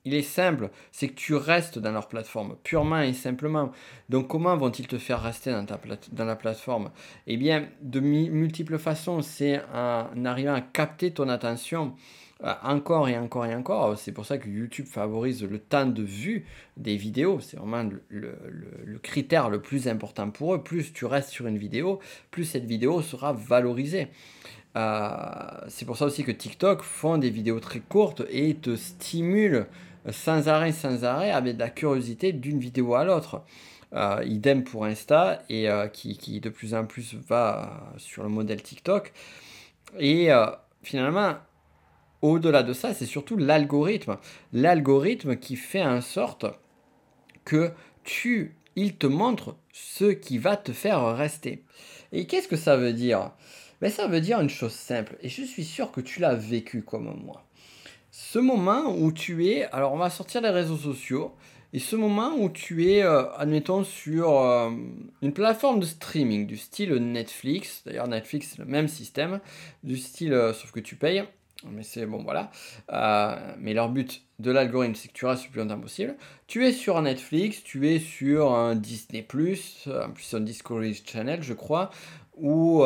[0.05, 3.73] il est simple, c'est que tu restes dans leur plateforme, purement et simplement.
[4.09, 5.79] Donc comment vont-ils te faire rester dans, ta
[6.13, 6.91] dans la plateforme
[7.27, 11.95] Eh bien, de multiples façons, c'est en arrivant à capter ton attention
[12.45, 13.97] euh, encore et encore et encore.
[13.97, 16.45] C'est pour ça que YouTube favorise le temps de vue
[16.77, 17.39] des vidéos.
[17.41, 20.63] C'est vraiment le, critère le plus important pour eux.
[20.63, 22.01] Plus tu restes sur une vidéo,
[22.33, 24.09] plus cette vidéo sera valorisée.
[24.75, 25.11] Euh,
[25.69, 29.67] c'est pour ça aussi que TikTok font des vidéos très courtes et te stimulent
[30.11, 33.43] sans arrêt, sans arrêt, avec de la curiosité d'une vidéo à l'autre.
[33.95, 38.63] Euh, idem pour Insta et qui, qui, de plus en plus va sur le modèle
[38.63, 39.13] TikTok.
[39.99, 40.31] Et
[40.83, 41.35] finalement,
[42.23, 44.17] au-delà de ça, c'est surtout l'algorithme.
[44.53, 46.47] L'algorithme qui fait en sorte
[47.45, 47.73] que
[48.05, 51.65] tu, il te montre ce qui va te faire rester.
[52.13, 53.33] Et qu'est-ce que ça veut dire?
[53.81, 56.83] Ben, Ça veut dire une chose simple, et je suis sûr que tu l'as vécu
[56.83, 57.45] comme moi.
[58.13, 61.35] Ce moment où tu es, alors on va sortir les réseaux sociaux,
[61.75, 64.71] et ce moment où tu es, euh, admettons, sur euh,
[65.23, 69.41] une plateforme de streaming du style Netflix, d'ailleurs Netflix c'est le même système,
[69.83, 71.25] du style, euh, sauf que tu payes,
[71.71, 72.51] mais c'est bon, voilà.
[73.59, 76.17] Mais leur but de l'algorithme, c'est que tu restes le plus longtemps possible.
[76.47, 81.55] Tu es sur Netflix, tu es sur un Disney, en plus un Discovery Channel, je
[81.55, 81.91] crois,
[82.37, 82.83] ou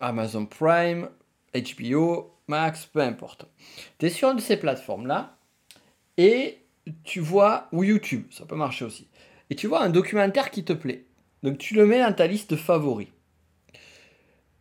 [0.00, 1.08] Amazon Prime,
[1.54, 3.46] HBO, Max, peu importe.
[3.98, 5.36] Tu es sur une de ces plateformes-là
[6.16, 6.58] et
[7.04, 9.08] tu vois, ou YouTube, ça peut marcher aussi,
[9.50, 11.04] et tu vois un documentaire qui te plaît.
[11.42, 13.08] Donc tu le mets dans ta liste favoris.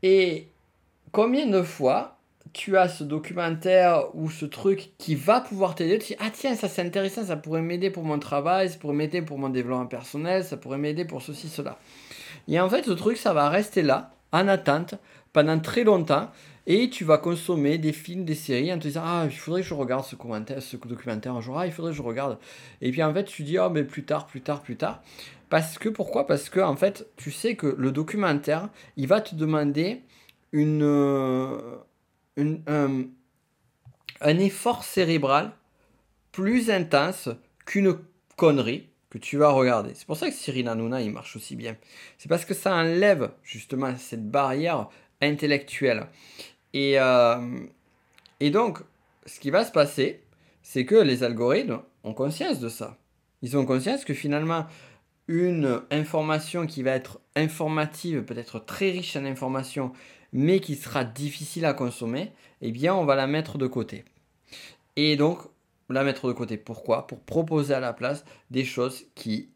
[0.02, 0.48] Et
[1.12, 2.18] combien de fois
[2.52, 6.56] tu as ce documentaire ou ce truc qui va pouvoir t'aider, tu dis ah tiens
[6.56, 9.88] ça c'est intéressant, ça pourrait m'aider pour mon travail, ça pourrait m'aider pour mon développement
[9.88, 11.80] personnel, ça pourrait m'aider pour ceci, cela.
[12.48, 14.96] Et en fait ce truc ça va rester là, en attente,
[15.32, 16.30] pendant très longtemps,
[16.66, 19.68] et tu vas consommer des films, des séries en te disant ah il faudrait que
[19.68, 20.16] je regarde ce,
[20.78, 22.38] documentaire un jour, ah il faudrait que je regarde.
[22.82, 25.02] Et puis en fait tu dis ah mais plus tard, plus tard, plus tard.
[25.50, 26.26] Parce que pourquoi?
[26.26, 30.02] Parce que en fait tu sais que le documentaire il va te demander
[30.52, 30.84] une
[32.38, 33.08] un,
[34.22, 35.52] effort cérébral
[36.32, 37.30] plus intense
[37.66, 37.98] qu'une
[38.38, 39.92] connerie que tu vas regarder.
[39.94, 41.78] C'est pour ça que Cyril Hanouna, il marche aussi bien.
[42.18, 44.90] C'est parce que ça enlève justement cette barrière
[45.22, 46.08] intellectuelle.
[46.74, 47.60] Et, euh,
[48.40, 48.80] et donc,
[49.26, 50.22] ce qui va se passer,
[50.62, 52.98] c'est que les algorithmes ont conscience de ça.
[53.42, 54.66] Ils ont conscience que finalement,
[55.28, 59.94] une information qui va être informative, peut-être très riche en informations,
[60.32, 62.32] mais qui sera difficile à consommer,
[62.62, 64.04] eh bien on va la mettre de côté.
[64.96, 65.40] Et donc,
[65.90, 66.58] la mettre de côté.
[66.58, 67.08] Pourquoi?
[67.08, 69.50] Pour proposer à la place des choses qui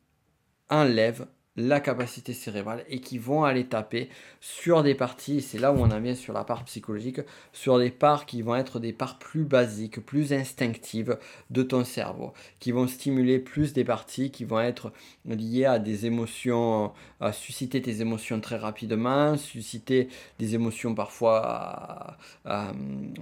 [0.70, 1.28] enlèvent
[1.58, 5.90] la capacité cérébrale et qui vont aller taper sur des parties, c'est là où on
[5.90, 7.20] en vient sur la part psychologique,
[7.52, 11.18] sur des parts qui vont être des parts plus basiques, plus instinctives
[11.50, 14.94] de ton cerveau, qui vont stimuler plus des parties qui vont être
[15.26, 22.18] liées à des émotions, à susciter tes émotions très rapidement, susciter des émotions parfois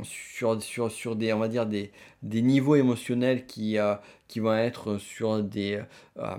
[0.04, 1.92] sur, sur, sur des, on va dire, des,
[2.24, 3.96] niveaux émotionnels qui, euh,
[4.28, 5.80] qui vont être sur des...
[6.18, 6.36] Euh,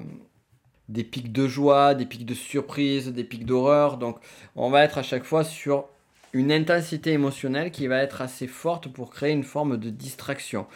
[0.89, 3.97] des pics de joie, des pics de surprise, des pics d'horreur.
[3.97, 4.19] Donc
[4.55, 5.87] on va être à chaque fois sur
[6.33, 10.67] une intensité émotionnelle qui va être assez forte pour créer une forme de distraction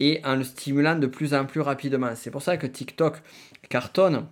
[0.00, 2.14] et en le stimulant de plus en plus rapidement.
[2.14, 3.16] C'est pour ça que TikTok
[3.68, 4.26] cartonne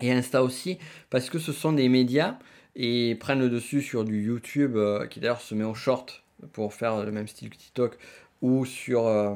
[0.00, 0.78] et Insta aussi
[1.08, 2.38] parce que ce sont des médias
[2.76, 6.74] et prennent le dessus sur du YouTube euh, qui d'ailleurs se met au short pour
[6.74, 7.98] faire le même style que TikTok
[8.42, 9.34] ou sur euh,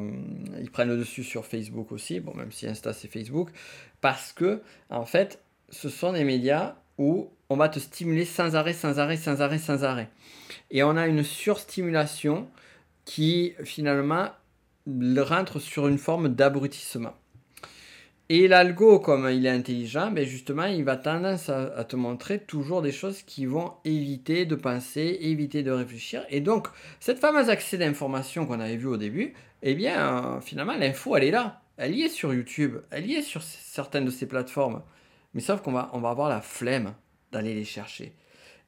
[0.61, 3.51] ils prennent le dessus sur Facebook aussi bon même si Insta c'est Facebook
[4.04, 8.74] parce que, en fait, ce sont des médias où on va te stimuler sans arrêt,
[8.74, 10.10] sans arrêt, sans arrêt, sans arrêt.
[10.70, 12.46] Et on a une surstimulation
[13.06, 14.28] qui, finalement,
[15.16, 17.14] rentre sur une forme d'abrutissement.
[18.28, 22.82] Et l'algo, comme il est intelligent, ben justement, il va tendance à, te montrer toujours
[22.82, 26.26] des choses qui vont éviter de penser, éviter de réfléchir.
[26.28, 26.68] Et donc,
[27.00, 31.24] cette fameuse accès d'information qu'on avait vu au début, eh bien, euh, finalement, l'info, elle
[31.24, 34.82] est là elle y est sur YouTube, elle y est sur certaines de ces plateformes.
[35.34, 36.94] Mais sauf qu'on va, on va avoir la flemme
[37.32, 38.14] d'aller les chercher.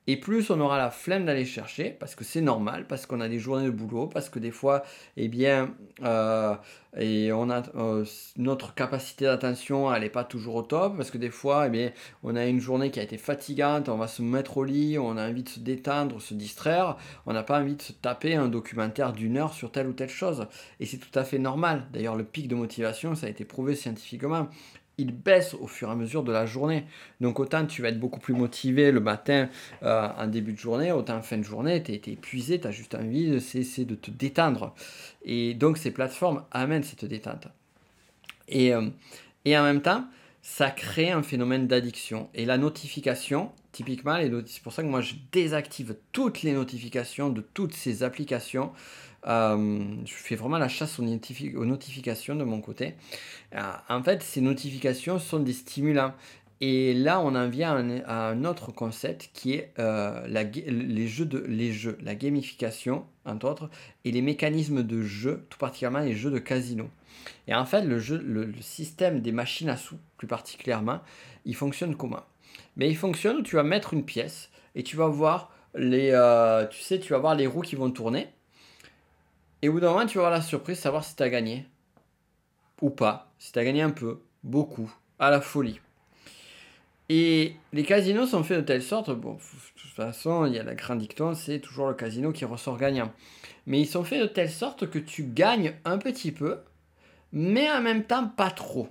[0.07, 3.29] Et plus on aura la flemme d'aller chercher, parce que c'est normal, parce qu'on a
[3.29, 4.85] des journées de boulot, parce que des fois,
[5.16, 6.55] eh bien, euh,
[6.97, 8.05] et on a euh,
[8.37, 11.90] notre capacité d'attention, elle n'est pas toujours au top, parce que des fois, eh bien,
[12.23, 15.16] on a une journée qui a été fatigante, on va se mettre au lit, on
[15.16, 18.49] a envie de se détendre, se distraire, on n'a pas envie de se taper un
[18.49, 20.47] documentaire d'une heure sur telle ou telle chose.
[20.79, 21.87] Et c'est tout à fait normal.
[21.92, 24.49] D'ailleurs, le pic de motivation, ça a été prouvé scientifiquement
[24.99, 26.85] il baisse au fur et à mesure de la journée.
[27.21, 29.49] Donc autant tu vas être beaucoup plus motivé le matin
[29.83, 32.71] euh, en début de journée, autant en fin de journée, tu es, épuisé, tu as
[32.71, 34.75] juste envie de, c'est, de te détendre.
[35.25, 37.49] Et donc ces plateformes amènent cette détente.
[38.49, 38.89] Et, euh,
[39.45, 40.07] et en même temps,
[40.43, 42.31] ça crée un phénomène d'addiction.
[42.33, 47.41] Et la notification, typiquement, c'est pour ça que moi je désactive toutes les notifications de
[47.41, 48.73] toutes ces applications
[49.27, 52.95] euh, je fais vraiment la chasse aux, notifications de mon côté.
[53.55, 56.15] Euh, en fait, ces notifications sont des stimulants.
[56.62, 61.39] Et là, on en vient à un, autre concept qui est euh, les, jeux de,
[61.39, 63.71] les jeux, la gamification, entre autres,
[64.07, 66.89] et les mécanismes de jeu, tout particulièrement les jeux de casino.
[67.47, 71.01] Et en fait, le, jeu, le, système des machines à sous, plus particulièrement,
[71.45, 72.25] il fonctionne comment?
[72.77, 76.11] Mais il fonctionne où tu vas mettre une pièce et tu vas voir les,
[76.71, 78.29] tu sais, tu vas voir les roues qui vont tourner.
[79.62, 81.66] Et au bout d'un moment, tu avoir la surprise de savoir si tu as gagné.
[82.83, 83.33] Ou pas.
[83.38, 85.81] Si tu as gagné un peu, beaucoup, à la folie.
[87.09, 90.64] Et les casinos sont faits de telle sorte, bon, de toute façon, il y a
[90.64, 93.12] la grande dicton, c'est toujours le casino qui ressort gagnant.
[93.66, 96.59] Mais ils sont faits de telle sorte que tu gagnes un petit peu,
[97.33, 98.88] mais en même temps pas trop.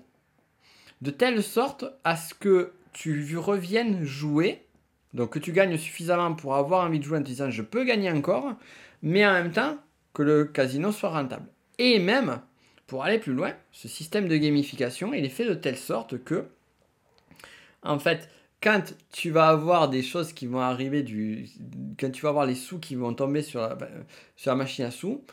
[1.02, 4.66] De telle sorte à ce que tu reviennes jouer,
[5.14, 7.84] donc que tu gagnes suffisamment pour avoir envie de jouer en te disant je peux
[7.84, 8.54] gagner encore,
[9.02, 9.78] mais en même temps
[10.16, 11.48] que le casino soit rentable.
[11.78, 12.42] Et même,
[12.88, 16.46] pour aller plus loin, ce système de gamification, il est fait de telle sorte que,
[17.84, 18.30] en fait,
[18.64, 21.48] quand tu vas avoir des choses qui vont arriver, du,
[22.00, 23.78] quand tu vas avoir les sous qui vont tomber sur la,
[24.36, 25.24] sur la machine à sous,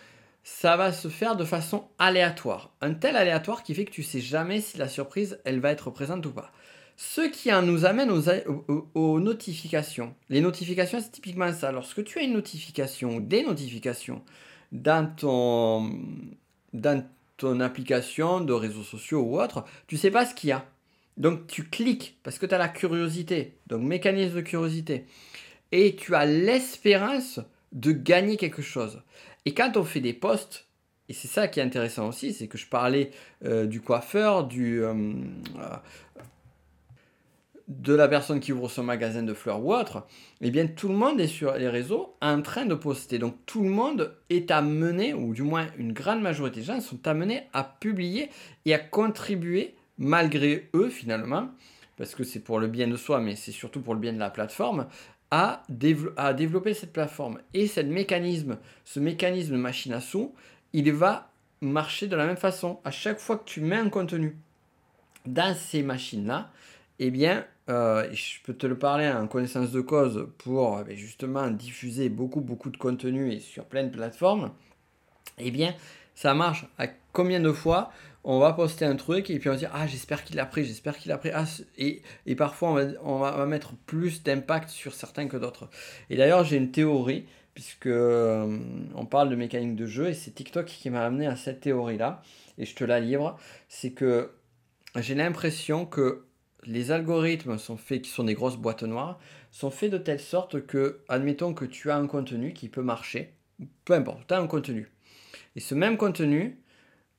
[0.45, 2.75] ça va se faire de façon aléatoire.
[2.81, 5.91] Un tel aléatoire qui fait que tu sais jamais si la surprise, elle va être
[5.91, 6.53] présente ou pas.
[6.97, 10.15] Ce qui nous amène aux, notifications.
[10.29, 11.73] Les notifications, c'est typiquement ça.
[11.73, 14.23] Lorsque tu as une notification ou des notifications
[14.73, 16.01] dans ton,
[16.73, 17.07] dans
[17.37, 20.65] ton application de réseaux sociaux ou autre, tu sais pas ce qu'il y a.
[21.17, 25.05] Donc tu cliques parce que tu as la curiosité, donc mécanisme de curiosité.
[25.71, 27.41] Et tu as l'espérance
[27.73, 29.03] de gagner quelque chose.
[29.45, 30.67] Et quand on fait des posts,
[31.09, 33.11] et c'est ça qui est intéressant aussi, c'est que je parlais
[33.45, 34.95] euh, du coiffeur, du, euh,
[37.69, 40.07] de la personne qui ouvre son magasin de fleurs ou autre,
[40.41, 43.19] eh bien tout le monde est sur les réseaux en train de poster.
[43.19, 47.07] Donc tout le monde est amené, ou du moins une grande majorité des gens sont
[47.07, 48.31] amenés à publier
[48.65, 51.49] et à contribuer malgré eux finalement,
[51.97, 54.19] parce que c'est pour le bien de soi, mais c'est surtout pour le bien de
[54.19, 54.87] la plateforme,
[55.31, 57.39] à, développer cette plateforme.
[57.55, 60.35] Et ce mécanisme, ce mécanisme machine à sous,
[60.75, 61.31] il va
[61.63, 62.81] marcher de la même façon.
[62.85, 64.37] À chaque fois que tu mets un contenu
[65.25, 66.51] dans ces machines-là,
[67.05, 71.51] eh bien, euh, je peux te le parler en connaissance de cause pour eh justement
[71.51, 74.53] diffuser beaucoup, beaucoup de contenu et sur plein de plateformes,
[75.39, 75.75] eh bien,
[76.15, 76.65] ça marche.
[76.79, 77.91] À combien de fois
[78.23, 80.65] on va poster un truc et puis on va dire Ah, j'espère qu'il a pris,
[80.65, 81.31] j'espère qu'il a pris.
[81.35, 81.45] Ah,
[81.77, 82.03] et,
[82.37, 85.69] parfois, on va, mettre plus d'impact sur certains que d'autres.
[86.09, 88.59] Et d'ailleurs, j'ai une théorie, puisque euh,
[88.95, 92.23] on parle de mécanique de jeu, et c'est TikTok qui m'a amené à cette théorie-là,
[92.59, 93.37] et je te la livre.
[93.69, 94.31] C'est que
[94.95, 96.27] j'ai l'impression que
[96.65, 99.19] les algorithmes sont faits, qui sont des grosses boîtes noires,
[99.51, 103.35] sont faits de telle sorte que, admettons que tu as un contenu qui peut marcher,
[103.85, 104.91] peu importe, tu as un contenu.
[105.57, 106.59] Et ce même contenu,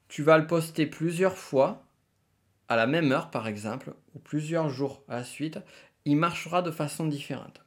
[0.07, 1.85] tu vas le poster plusieurs fois,
[2.67, 5.59] à la même heure par exemple, ou plusieurs jours à la suite,
[6.05, 7.61] il marchera de façon différente.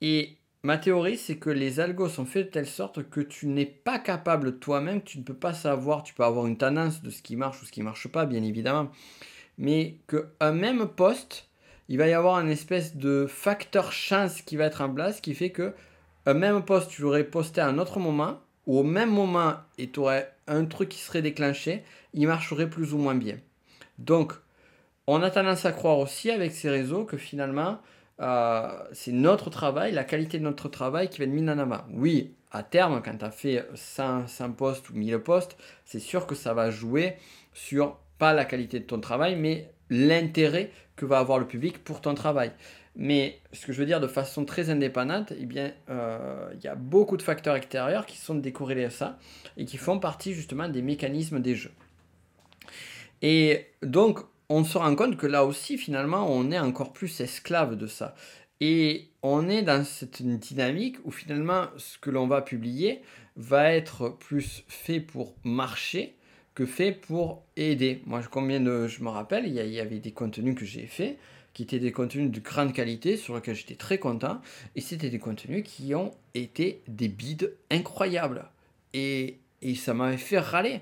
[0.00, 3.66] Et ma théorie, c'est que les algos sont faits de telle sorte que tu n'es
[3.66, 7.22] pas capable toi-même, tu ne peux pas savoir, tu peux avoir une tendance de ce
[7.22, 8.90] qui marche ou ce qui ne marche pas, bien évidemment,
[9.58, 11.48] mais qu'un même poste,
[11.88, 15.34] il va y avoir une espèce de facteur chance qui va être en place qui
[15.34, 15.74] fait que
[16.26, 19.88] un même poste, tu l'aurais posté à un autre moment, ou au même moment, et
[19.88, 23.36] tu aurais un truc qui serait déclenché, il marcherait plus ou moins bien.
[23.98, 24.32] Donc,
[25.06, 27.78] on a tendance à croire aussi avec ces réseaux que finalement,
[28.20, 31.84] euh, c'est notre travail, la qualité de notre travail qui va être mise en avant.
[31.92, 36.26] Oui, à terme, quand tu as fait 100, 100 postes ou 1000 postes, c'est sûr
[36.26, 37.16] que ça va jouer
[37.52, 42.00] sur pas la qualité de ton travail, mais l'intérêt que va avoir le public pour
[42.00, 42.52] ton travail.
[42.96, 46.68] Mais ce que je veux dire de façon très indépendante, eh bien, euh, il y
[46.68, 49.18] a beaucoup de facteurs extérieurs qui sont décorrélés à ça
[49.58, 51.72] et qui font partie justement des mécanismes des jeux.
[53.20, 57.76] Et donc, on se rend compte que là aussi, finalement, on est encore plus esclave
[57.76, 58.14] de ça.
[58.60, 63.02] Et on est dans cette dynamique où finalement, ce que l'on va publier
[63.36, 66.16] va être plus fait pour marcher
[66.56, 68.02] que fait pour aider.
[68.06, 71.18] Moi, combien de, je me rappelle, il y, avait des contenus que j'ai faits
[71.52, 74.40] qui étaient des contenus de grande qualité sur lesquels j'étais très content
[74.74, 78.44] et c'était des contenus qui ont été des bides incroyables
[78.94, 80.80] et, et ça m'avait fait râler.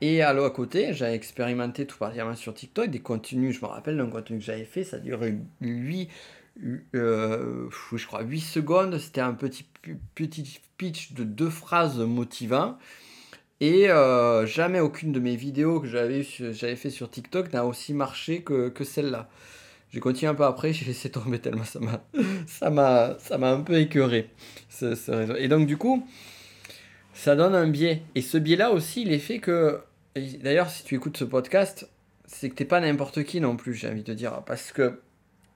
[0.00, 3.96] Et à l'autre côté, j'ai expérimenté tout particulièrement sur TikTok des contenus, je me rappelle
[3.96, 6.10] d'un contenu que j'avais fait, ça durait 8,
[6.94, 9.64] euh, je crois 8 secondes, c'était un petit,
[10.16, 12.78] petit pitch de deux phrases motivants.
[13.60, 17.94] Et euh, jamais aucune de mes vidéos que j'avais, j'avais fait sur TikTok n'a aussi
[17.94, 19.28] marché que, que celle-là.
[19.90, 23.78] J'ai continué un peu après, j'ai laissé tomber tellement ça m'a, ça m'a, un peu
[23.78, 24.30] écœuré.
[24.68, 26.06] Ce, Et donc du coup,
[27.12, 28.02] ça donne un biais.
[28.14, 29.80] Et ce biais-là aussi, il est fait que,
[30.42, 31.88] d'ailleurs, si tu écoutes ce podcast,
[32.26, 35.00] c'est que t'es pas n'importe qui non plus, j'ai envie de dire, parce que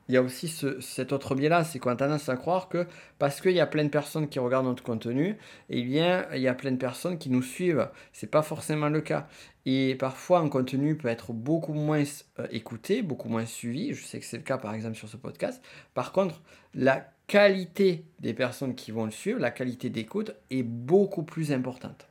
[0.08, 0.48] il y a aussi
[0.80, 2.86] cet autre biais-là, c'est qu'on a tendance à croire que
[3.18, 5.36] parce qu'il y a plein de personnes qui regardent notre contenu,
[5.68, 7.90] eh bien, il y a plein de personnes qui nous suivent.
[8.14, 9.28] C'est pas forcément le cas.
[9.66, 12.02] Et parfois, un contenu peut être beaucoup moins
[12.38, 13.92] euh, écouté, beaucoup moins suivi.
[13.92, 15.62] Je sais que c'est le cas, par exemple, sur ce podcast.
[15.92, 16.40] Par contre,
[16.74, 22.08] la qualité des personnes qui vont le suivre, la qualité d'écoute est beaucoup plus importante.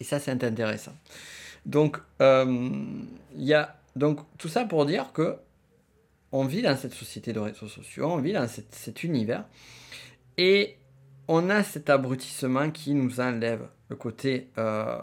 [0.00, 0.96] Et ça, c'est intéressant.
[1.64, 2.44] Donc, euh,
[3.36, 5.36] il y a donc tout ça pour dire que
[6.32, 9.44] on vit dans cette société de réseaux sociaux, on vit dans cet univers,
[10.36, 10.76] et
[11.26, 14.98] on a cet abrutissement qui nous enlève le côté euh,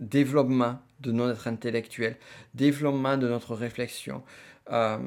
[0.00, 2.16] développement de notre intellectuel,
[2.54, 4.22] développement de notre réflexion.
[4.70, 4.98] Euh,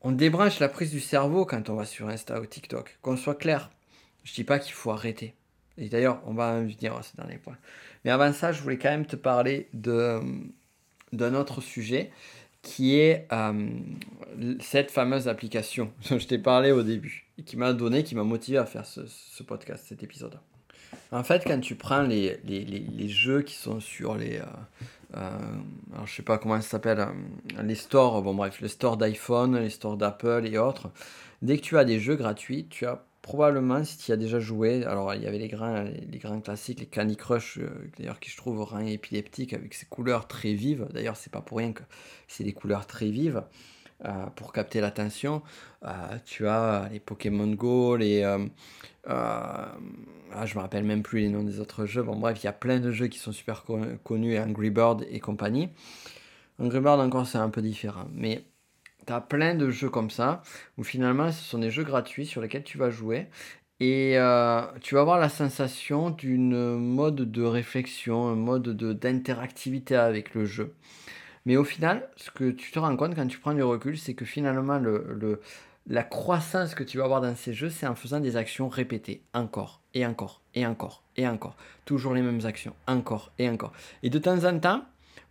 [0.00, 2.98] on débranche la prise du cerveau quand on va sur Insta ou TikTok.
[3.02, 3.70] Qu'on soit clair,
[4.24, 5.34] je dis pas qu'il faut arrêter.
[5.76, 7.56] Et d'ailleurs, on va en venir à ce dernier point.
[8.04, 10.20] Mais avant ça, je voulais quand même te parler de,
[11.12, 12.10] d'un autre sujet
[12.68, 13.66] qui est euh,
[14.60, 18.24] cette fameuse application dont je t'ai parlé au début et qui m'a donné, qui m'a
[18.24, 20.38] motivé à faire ce, podcast, cet épisode.
[21.10, 24.38] En fait, quand tu prends les, les, les, jeux qui sont sur les...
[24.38, 24.44] Euh,
[25.16, 25.30] euh,
[25.94, 27.06] alors je sais pas comment ça s'appelle,
[27.62, 30.90] les stores, bon bref, les stores d'iPhone, les stores d'Apple et autres,
[31.40, 34.40] dès que tu as des jeux gratuits, tu as probablement, si tu y as déjà
[34.40, 37.68] joué, alors il y avait les grains, les grains classiques, les Candy Crush, euh,
[37.98, 40.88] d'ailleurs qui je trouve rien épileptique avec ces couleurs très vives.
[40.94, 41.82] D'ailleurs, c'est pas pour rien que
[42.26, 43.42] c'est des couleurs très vives
[44.06, 45.42] euh, pour capter l'attention.
[45.84, 45.90] Euh,
[46.24, 48.22] tu as les Pokémon Go, les.
[49.06, 49.74] ah,
[50.46, 52.02] je me rappelle même plus les noms des autres jeux.
[52.02, 53.62] Bon, bref, il y a plein de jeux qui sont super
[54.04, 55.68] connus, Angry Bird et compagnie.
[56.58, 58.08] Angry Bird, encore, c'est un peu différent.
[58.14, 58.42] Mais
[59.08, 60.42] tu plein de jeux comme ça,
[60.76, 63.26] où finalement ce sont des jeux gratuits sur lesquels tu vas jouer.
[63.80, 70.34] Et euh, tu vas avoir la sensation d'une mode de réflexion, un mode d'interactivité avec
[70.34, 70.74] le jeu.
[71.46, 74.14] Mais au final, ce que tu te rends compte quand tu prends du recul, c'est
[74.14, 75.40] que finalement, le,
[75.86, 79.22] la croissance que tu vas avoir dans ces jeux, c'est en faisant des actions répétées,
[79.32, 81.56] encore, et encore, et encore, et encore.
[81.84, 83.72] Toujours les mêmes actions, encore, et encore.
[84.02, 84.82] Et de temps en temps,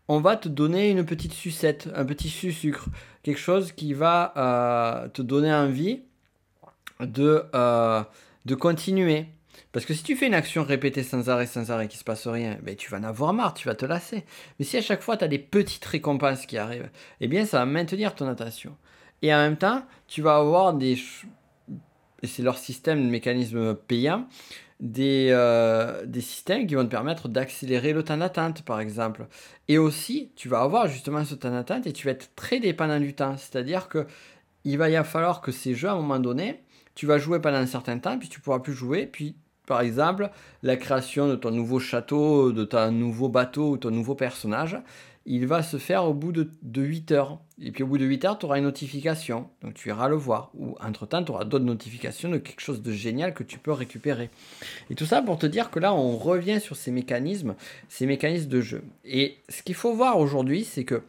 [0.08, 2.88] on va te donner une petite sucette, un petit sucre,
[3.24, 6.02] quelque chose qui va euh, te donner envie
[7.00, 8.04] de, euh,
[8.46, 9.26] de continuer.
[9.72, 12.28] Parce que si tu fais une action répétée sans arrêt, sans arrêt, qui se passe
[12.28, 14.24] rien, ben, tu vas en avoir marre, tu vas te lasser.
[14.58, 16.90] Mais si à chaque fois tu as des petites récompenses qui arrivent,
[17.20, 18.76] eh bien ça va maintenir ton attention.
[19.22, 20.98] Et en même temps, tu vas avoir des...
[22.24, 24.28] C'est leur système, de mécanisme payant
[24.80, 29.28] des, euh, des systèmes qui vont te permettre d'accélérer le temps d'attente, par exemple.
[29.68, 33.00] Et aussi, tu vas avoir justement ce temps d'attente et tu vas être très dépendant
[33.00, 33.38] du temps.
[33.38, 34.06] C'est-à-dire que
[34.64, 36.64] il va y falloir que ces jeux, à un moment donné,
[36.94, 40.30] tu vas jouer pendant un certain temps, puis tu pourras plus jouer, puis par exemple,
[40.64, 44.78] la création de ton nouveau château, de ton nouveau bateau ou ton nouveau personnage,
[45.30, 46.50] il va se faire au bout de,
[46.82, 47.40] 8 heures.
[47.62, 49.50] Et puis au bout de 8 heures, tu auras une notification.
[49.62, 50.52] Donc tu iras le voir.
[50.56, 54.30] Ou entre-temps, tu auras d'autres notifications de quelque chose de génial que tu peux récupérer.
[54.90, 57.56] Et tout ça pour te dire que là, on revient sur ces mécanismes,
[57.90, 58.84] ces mécanismes de jeu.
[59.04, 61.04] Et ce qu'il faut voir aujourd'hui, c'est que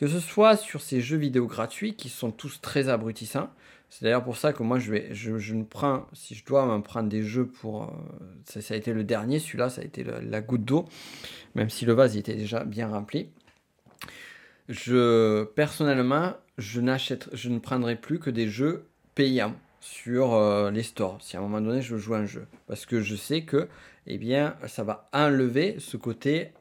[0.00, 3.50] que ce soit sur ces jeux vidéo gratuits qui sont tous très abrutissants,
[3.90, 6.80] c'est d'ailleurs pour ça que moi je vais, je, je prends, si je dois me
[6.82, 7.86] prendre des jeux pour, euh,
[8.44, 10.86] ça, a été le dernier, celui-là, ça a été la goutte d'eau,
[11.56, 13.28] même si le vase était déjà bien rempli
[14.68, 16.80] je personnellement, je
[17.32, 21.18] je ne prendrai plus que des jeux payants sur euh, les stores.
[21.20, 23.68] Si à un moment donné je joue un jeu, parce que je sais que,
[24.06, 26.52] eh bien, ça va enlever ce côté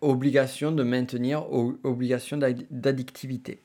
[0.00, 1.46] obligation de maintenir,
[1.84, 3.62] obligation d'addictivité.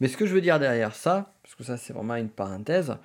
[0.00, 2.96] Mais ce que je veux dire derrière ça, parce que ça c'est vraiment une parenthèse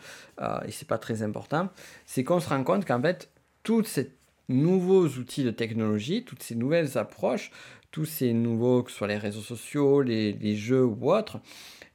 [0.41, 1.69] euh, et c'est pas très important,
[2.05, 3.29] c'est qu'on se rend compte qu'en fait
[3.63, 4.11] tous ces
[4.47, 7.51] nouveaux outils de technologie, toutes ces nouvelles approches
[7.95, 11.39] tous ces nouveaux, que ce soit les réseaux sociaux, les, jeux ou autres,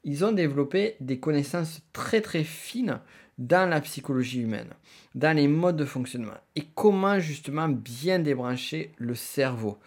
[0.02, 3.00] ils ont développé des connaissances très très fines
[3.36, 4.70] dans la psychologie humaine,
[5.14, 9.78] dans les modes de fonctionnement et comment justement bien débrancher le cerveau.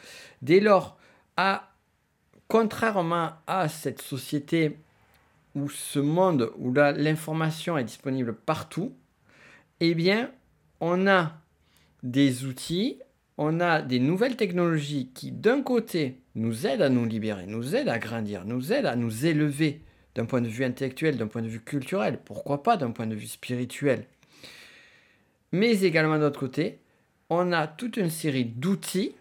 [0.43, 0.99] Dès lors,
[1.35, 1.71] à,
[2.47, 4.77] contrairement à cette société
[5.55, 8.93] où ce monde où l'information est disponible partout,
[9.79, 10.29] eh bien,
[10.79, 11.31] on a
[12.03, 12.99] des outils
[13.37, 17.89] on a des nouvelles technologies qui, d'un côté, nous aident à nous libérer, nous aident
[17.89, 19.81] à grandir, nous aident à nous élever
[20.15, 23.15] d'un point de vue intellectuel, d'un point de vue culturel, pourquoi pas d'un point de
[23.15, 24.05] vue spirituel.
[25.51, 26.79] Mais également, d'autre côté,
[27.29, 29.15] on a toute une série d'outils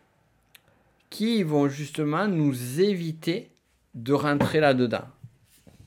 [1.11, 3.51] qui vont justement nous éviter
[3.95, 5.05] de rentrer là-dedans.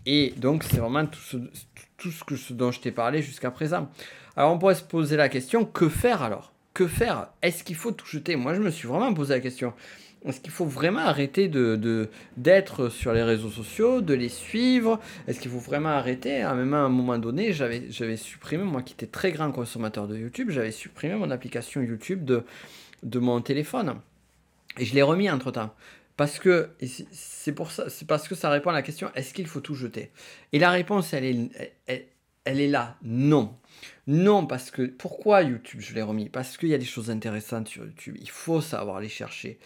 [0.06, 3.90] Et donc, c'est vraiment tout ce, dont je t'ai parlé jusqu'à présent.
[4.36, 6.55] Alors, on pourrait se poser la question, que faire alors?
[6.76, 7.30] Que faire?
[7.42, 8.36] Est-ce qu'il faut tout jeter?
[8.36, 9.74] Moi, je me suis vraiment posé la question.
[10.26, 15.00] Est-ce qu'il faut vraiment arrêter de, d'être sur les réseaux sociaux, de les suivre?
[15.28, 16.42] Est-ce qu'il faut vraiment arrêter?
[16.42, 20.50] À même un moment donné, j'avais, supprimé, moi qui étais très grand consommateur de YouTube,
[20.50, 22.44] j'avais supprimé mon application YouTube de,
[23.04, 23.96] de mon téléphone.
[24.78, 25.74] Et je l'ai remis entre-temps.
[26.18, 26.70] Parce que
[27.12, 29.76] c'est pour ça, c'est parce que ça répond à la question est-ce qu'il faut tout
[29.76, 30.12] jeter?
[30.54, 32.10] Et la réponse, elle est,
[32.46, 32.98] elle est là.
[33.04, 33.56] Non.
[34.08, 36.30] Non, parce que pourquoi YouTube je l'ai remis?
[36.30, 38.16] Parce qu'il y a des choses intéressantes sur YouTube.
[38.20, 39.60] Il faut savoir les chercher.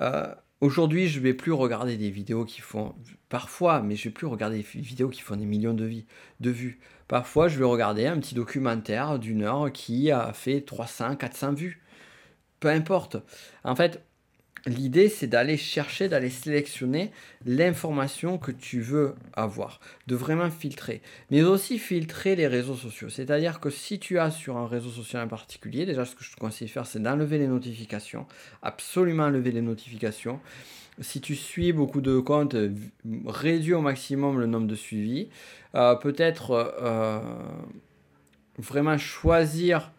[0.00, 2.94] Euh, aujourd'hui, je vais plus regarder des vidéos qui font
[3.28, 5.90] parfois, mais je vais plus regarder des vidéos qui font des millions de,
[6.40, 6.80] de vues.
[7.08, 11.82] Parfois, je vais regarder un petit documentaire d'une heure qui a fait 300, 400 vues.
[12.60, 13.18] Peu importe.
[13.64, 14.02] En fait,
[14.66, 17.10] l'idée, c'est d'aller chercher, d'aller sélectionner
[17.44, 23.08] l'information que tu veux avoir, de vraiment filtrer, mais aussi filtrer les réseaux sociaux.
[23.08, 26.32] C'est-à-dire que si tu as sur un réseau social en particulier, déjà ce que je
[26.32, 28.26] te conseille de faire, c'est d'enlever les notifications,
[28.62, 30.40] absolument enlever les notifications.
[31.00, 32.56] Si tu suis beaucoup de comptes,
[33.26, 35.28] réduis au maximum le nombre de suivis.
[35.74, 37.18] Euh, peut-être euh,
[38.58, 39.90] vraiment choisir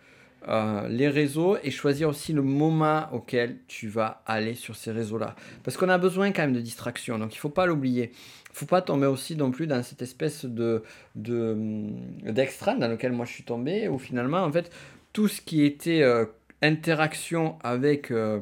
[0.48, 5.36] euh, les réseaux et choisir aussi le moment auquel tu vas aller sur ces réseaux-là.
[5.64, 8.12] Parce qu'on a besoin quand même de distraction, donc il ne faut pas l'oublier.
[8.50, 10.84] Il ne faut pas tomber aussi non plus dans cette espèce de,
[11.16, 14.72] d'extrême dans lequel moi je suis tombé, où finalement, en fait,
[15.14, 16.26] tout ce qui était euh,
[16.62, 18.40] interaction avec euh,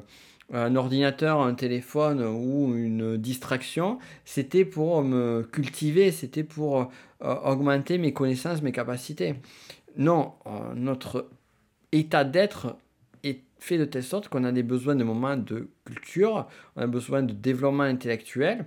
[0.51, 6.91] un ordinateur, un téléphone ou une distraction, c'était pour me cultiver, c'était pour
[7.21, 9.35] augmenter mes connaissances, mes capacités.
[9.95, 10.33] Non,
[10.75, 11.29] notre
[11.93, 12.77] état d'être
[13.23, 16.87] est fait de telle sorte qu'on a des besoins de moments de culture, on a
[16.87, 18.65] besoin de développement intellectuel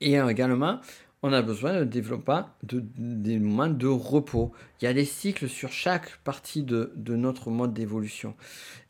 [0.00, 0.80] et également
[1.22, 4.52] on a besoin de développement de, des moments de repos.
[4.80, 8.34] Il y a des cycles sur chaque partie de, notre mode d'évolution.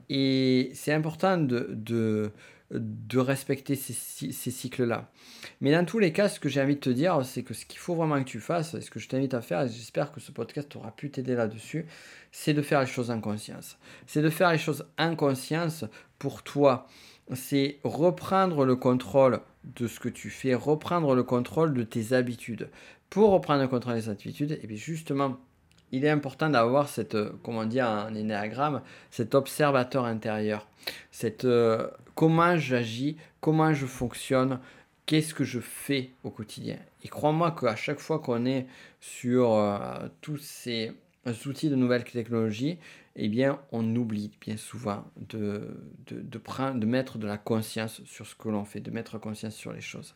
[0.08, 2.30] Et c'est important de, de,
[3.18, 3.92] respecter ces,
[4.32, 5.10] ces cycles-là.
[5.60, 7.66] Mais dans tous les cas, ce que j'ai envie de te dire, c'est que ce
[7.66, 10.12] qu'il faut vraiment que tu fasses, et ce que je t'invite à faire, et j'espère
[10.12, 11.86] que ce podcast aura pu t'aider là-dessus,
[12.30, 13.78] c'est de faire les choses en conscience.
[14.06, 15.84] C'est de faire les choses en conscience
[16.18, 16.86] pour toi.
[17.34, 22.70] C'est reprendre le contrôle de ce que tu fais, reprendre le contrôle de tes habitudes.
[23.08, 25.38] Pour reprendre le contrôle des habitudes, et bien justement,
[25.92, 30.66] il est important d'avoir cette, comment dire, un énéagramme, cet observateur intérieur.
[31.10, 34.60] Cette, euh, comment j'agis, comment je fonctionne,
[35.06, 36.78] qu'est-ce que je fais au quotidien.
[37.02, 38.66] Et crois-moi qu'à chaque fois qu'on est
[39.00, 39.78] sur euh,
[40.20, 40.92] tous ces
[41.46, 42.78] outils de nouvelles technologies,
[43.16, 45.76] eh bien, on oublie bien souvent de,
[46.06, 49.54] de, prendre, de mettre de la conscience sur ce que l'on fait, de mettre conscience
[49.54, 50.14] sur les choses.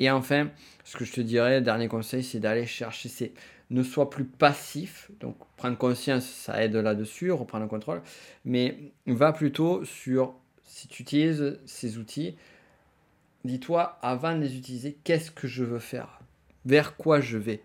[0.00, 0.50] Et enfin,
[0.84, 3.32] ce que je te dirais, dernier conseil, c'est d'aller chercher, c'est
[3.70, 5.10] ne sois plus passif.
[5.20, 8.02] Donc, prendre conscience, ça aide là-dessus, reprendre le contrôle.
[8.44, 12.36] Mais va plutôt sur, si tu utilises ces outils,
[13.44, 16.20] dis-toi, avant de les utiliser, qu'est-ce que je veux faire?
[16.64, 17.62] Vers quoi je vais?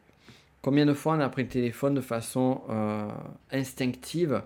[0.61, 3.09] Combien de fois on a pris le téléphone de façon euh,
[3.51, 4.43] instinctive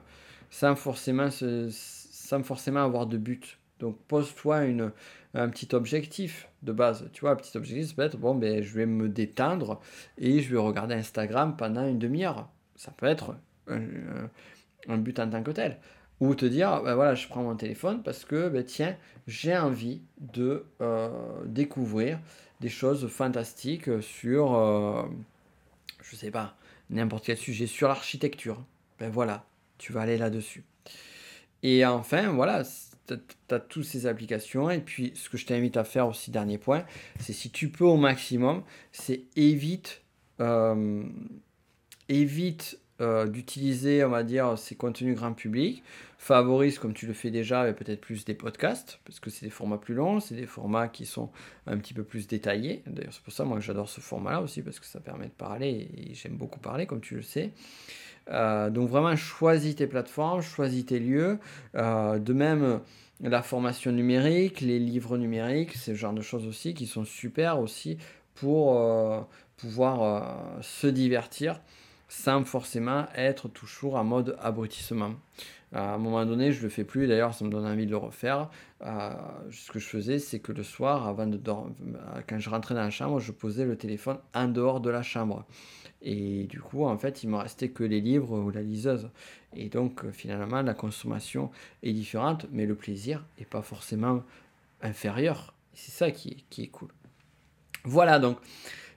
[0.49, 3.59] sans forcément, sans forcément avoir de but?
[3.79, 4.65] Donc pose-toi
[5.37, 7.09] un petit objectif de base.
[7.13, 9.79] Tu vois, un petit objectif, peut être, bon, ben, je vais me détendre
[10.17, 12.49] et je vais regarder Instagram pendant une demi-heure.
[12.75, 13.35] Ça peut être
[13.67, 15.79] un, but en tant que tel.
[16.19, 18.95] Ou te dire, ben voilà, je prends mon téléphone parce que, ben, tiens,
[19.27, 21.09] j'ai envie de euh,
[21.45, 22.19] découvrir
[22.59, 24.55] des choses fantastiques sur...
[24.55, 25.03] Euh,
[26.01, 26.55] je sais pas,
[26.89, 28.63] n'importe quel sujet sur l'architecture,
[28.99, 29.45] ben voilà,
[29.77, 30.63] tu vas aller là-dessus.
[31.63, 32.63] Et enfin, voilà,
[33.07, 34.69] tu as, toutes ces applications.
[34.69, 36.85] Et puis, ce que je t'invite à faire aussi, dernier point,
[37.19, 40.01] c'est si tu peux au maximum, c'est évite,
[40.39, 41.03] euh,
[42.09, 45.83] évite euh, d'utiliser, on va dire, ces contenus grand public.
[46.17, 49.77] Favorise, comme tu le fais déjà, peut-être plus des podcasts, parce que c'est des formats
[49.77, 51.29] plus longs, c'est des formats qui sont
[51.67, 52.81] un petit peu plus détaillés.
[52.87, 55.87] D'ailleurs, c'est pour ça, moi, j'adore ce format-là aussi, parce que ça permet de parler,
[55.95, 57.51] et j'aime beaucoup parler, comme tu le sais.
[58.31, 61.37] Euh, donc vraiment, choisis tes plateformes, choisis tes lieux.
[61.75, 62.79] Euh, de même,
[63.21, 67.99] la formation numérique, les livres numériques, ce genre de choses aussi qui sont super aussi
[68.33, 68.79] pour
[69.57, 71.59] pouvoir se divertir
[72.07, 75.13] sans forcément être toujours en mode abrutissement.
[75.73, 77.91] À un moment donné, je ne le fais plus, d'ailleurs ça me donne envie de
[77.91, 78.49] le refaire.
[78.85, 79.11] Euh,
[79.51, 82.73] ce que je faisais, c'est que le soir, avant de dormir, euh, quand je rentrais
[82.73, 85.45] dans la chambre, je posais le téléphone en dehors de la chambre.
[86.01, 89.09] Et du coup, en fait, il me restait que les livres ou la liseuse.
[89.55, 91.51] Et donc, euh, finalement, la consommation
[91.83, 94.23] est différente, mais le plaisir n'est pas forcément
[94.81, 95.53] inférieur.
[95.73, 96.89] C'est ça qui est cool.
[97.83, 98.37] Voilà, donc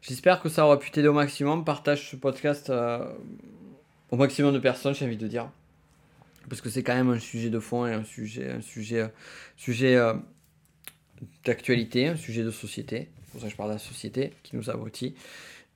[0.03, 1.63] J'espère que ça aura pu t'aider au maximum.
[1.63, 3.05] Partage ce podcast euh,
[4.11, 5.51] au maximum de personnes, j'ai envie de dire.
[6.49, 9.09] Parce que c'est quand même un sujet de fond et un sujet, un sujet, euh,
[9.59, 10.15] sujet euh,
[11.45, 13.11] d'actualité, un sujet de société.
[13.25, 15.15] C'est pour ça que je parle de la société qui nous abrutit.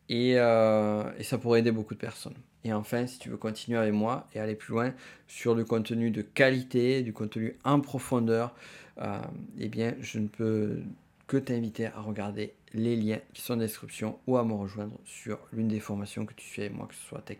[0.09, 2.35] Et, et, ça pourrait aider beaucoup de personnes.
[2.63, 4.93] Et enfin, si tu veux continuer avec moi et aller plus loin
[5.29, 8.55] sur du contenu de qualité, du contenu en profondeur,
[9.01, 10.83] eh bien, je ne peux
[11.27, 15.39] que t'inviter à regarder les liens qui sont en description ou à me rejoindre sur
[15.53, 17.39] l'une des formations que tu fais avec moi, que ce soit Tech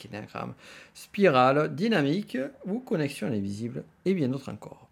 [0.95, 4.89] Spirale, Dynamique ou Connexion Invisible et bien d'autres encore.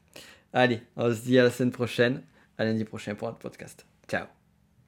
[0.52, 2.22] Allez, on se dit à la semaine prochaine,
[2.58, 3.86] à lundi prochain pour un podcast.
[4.08, 4.41] Ciao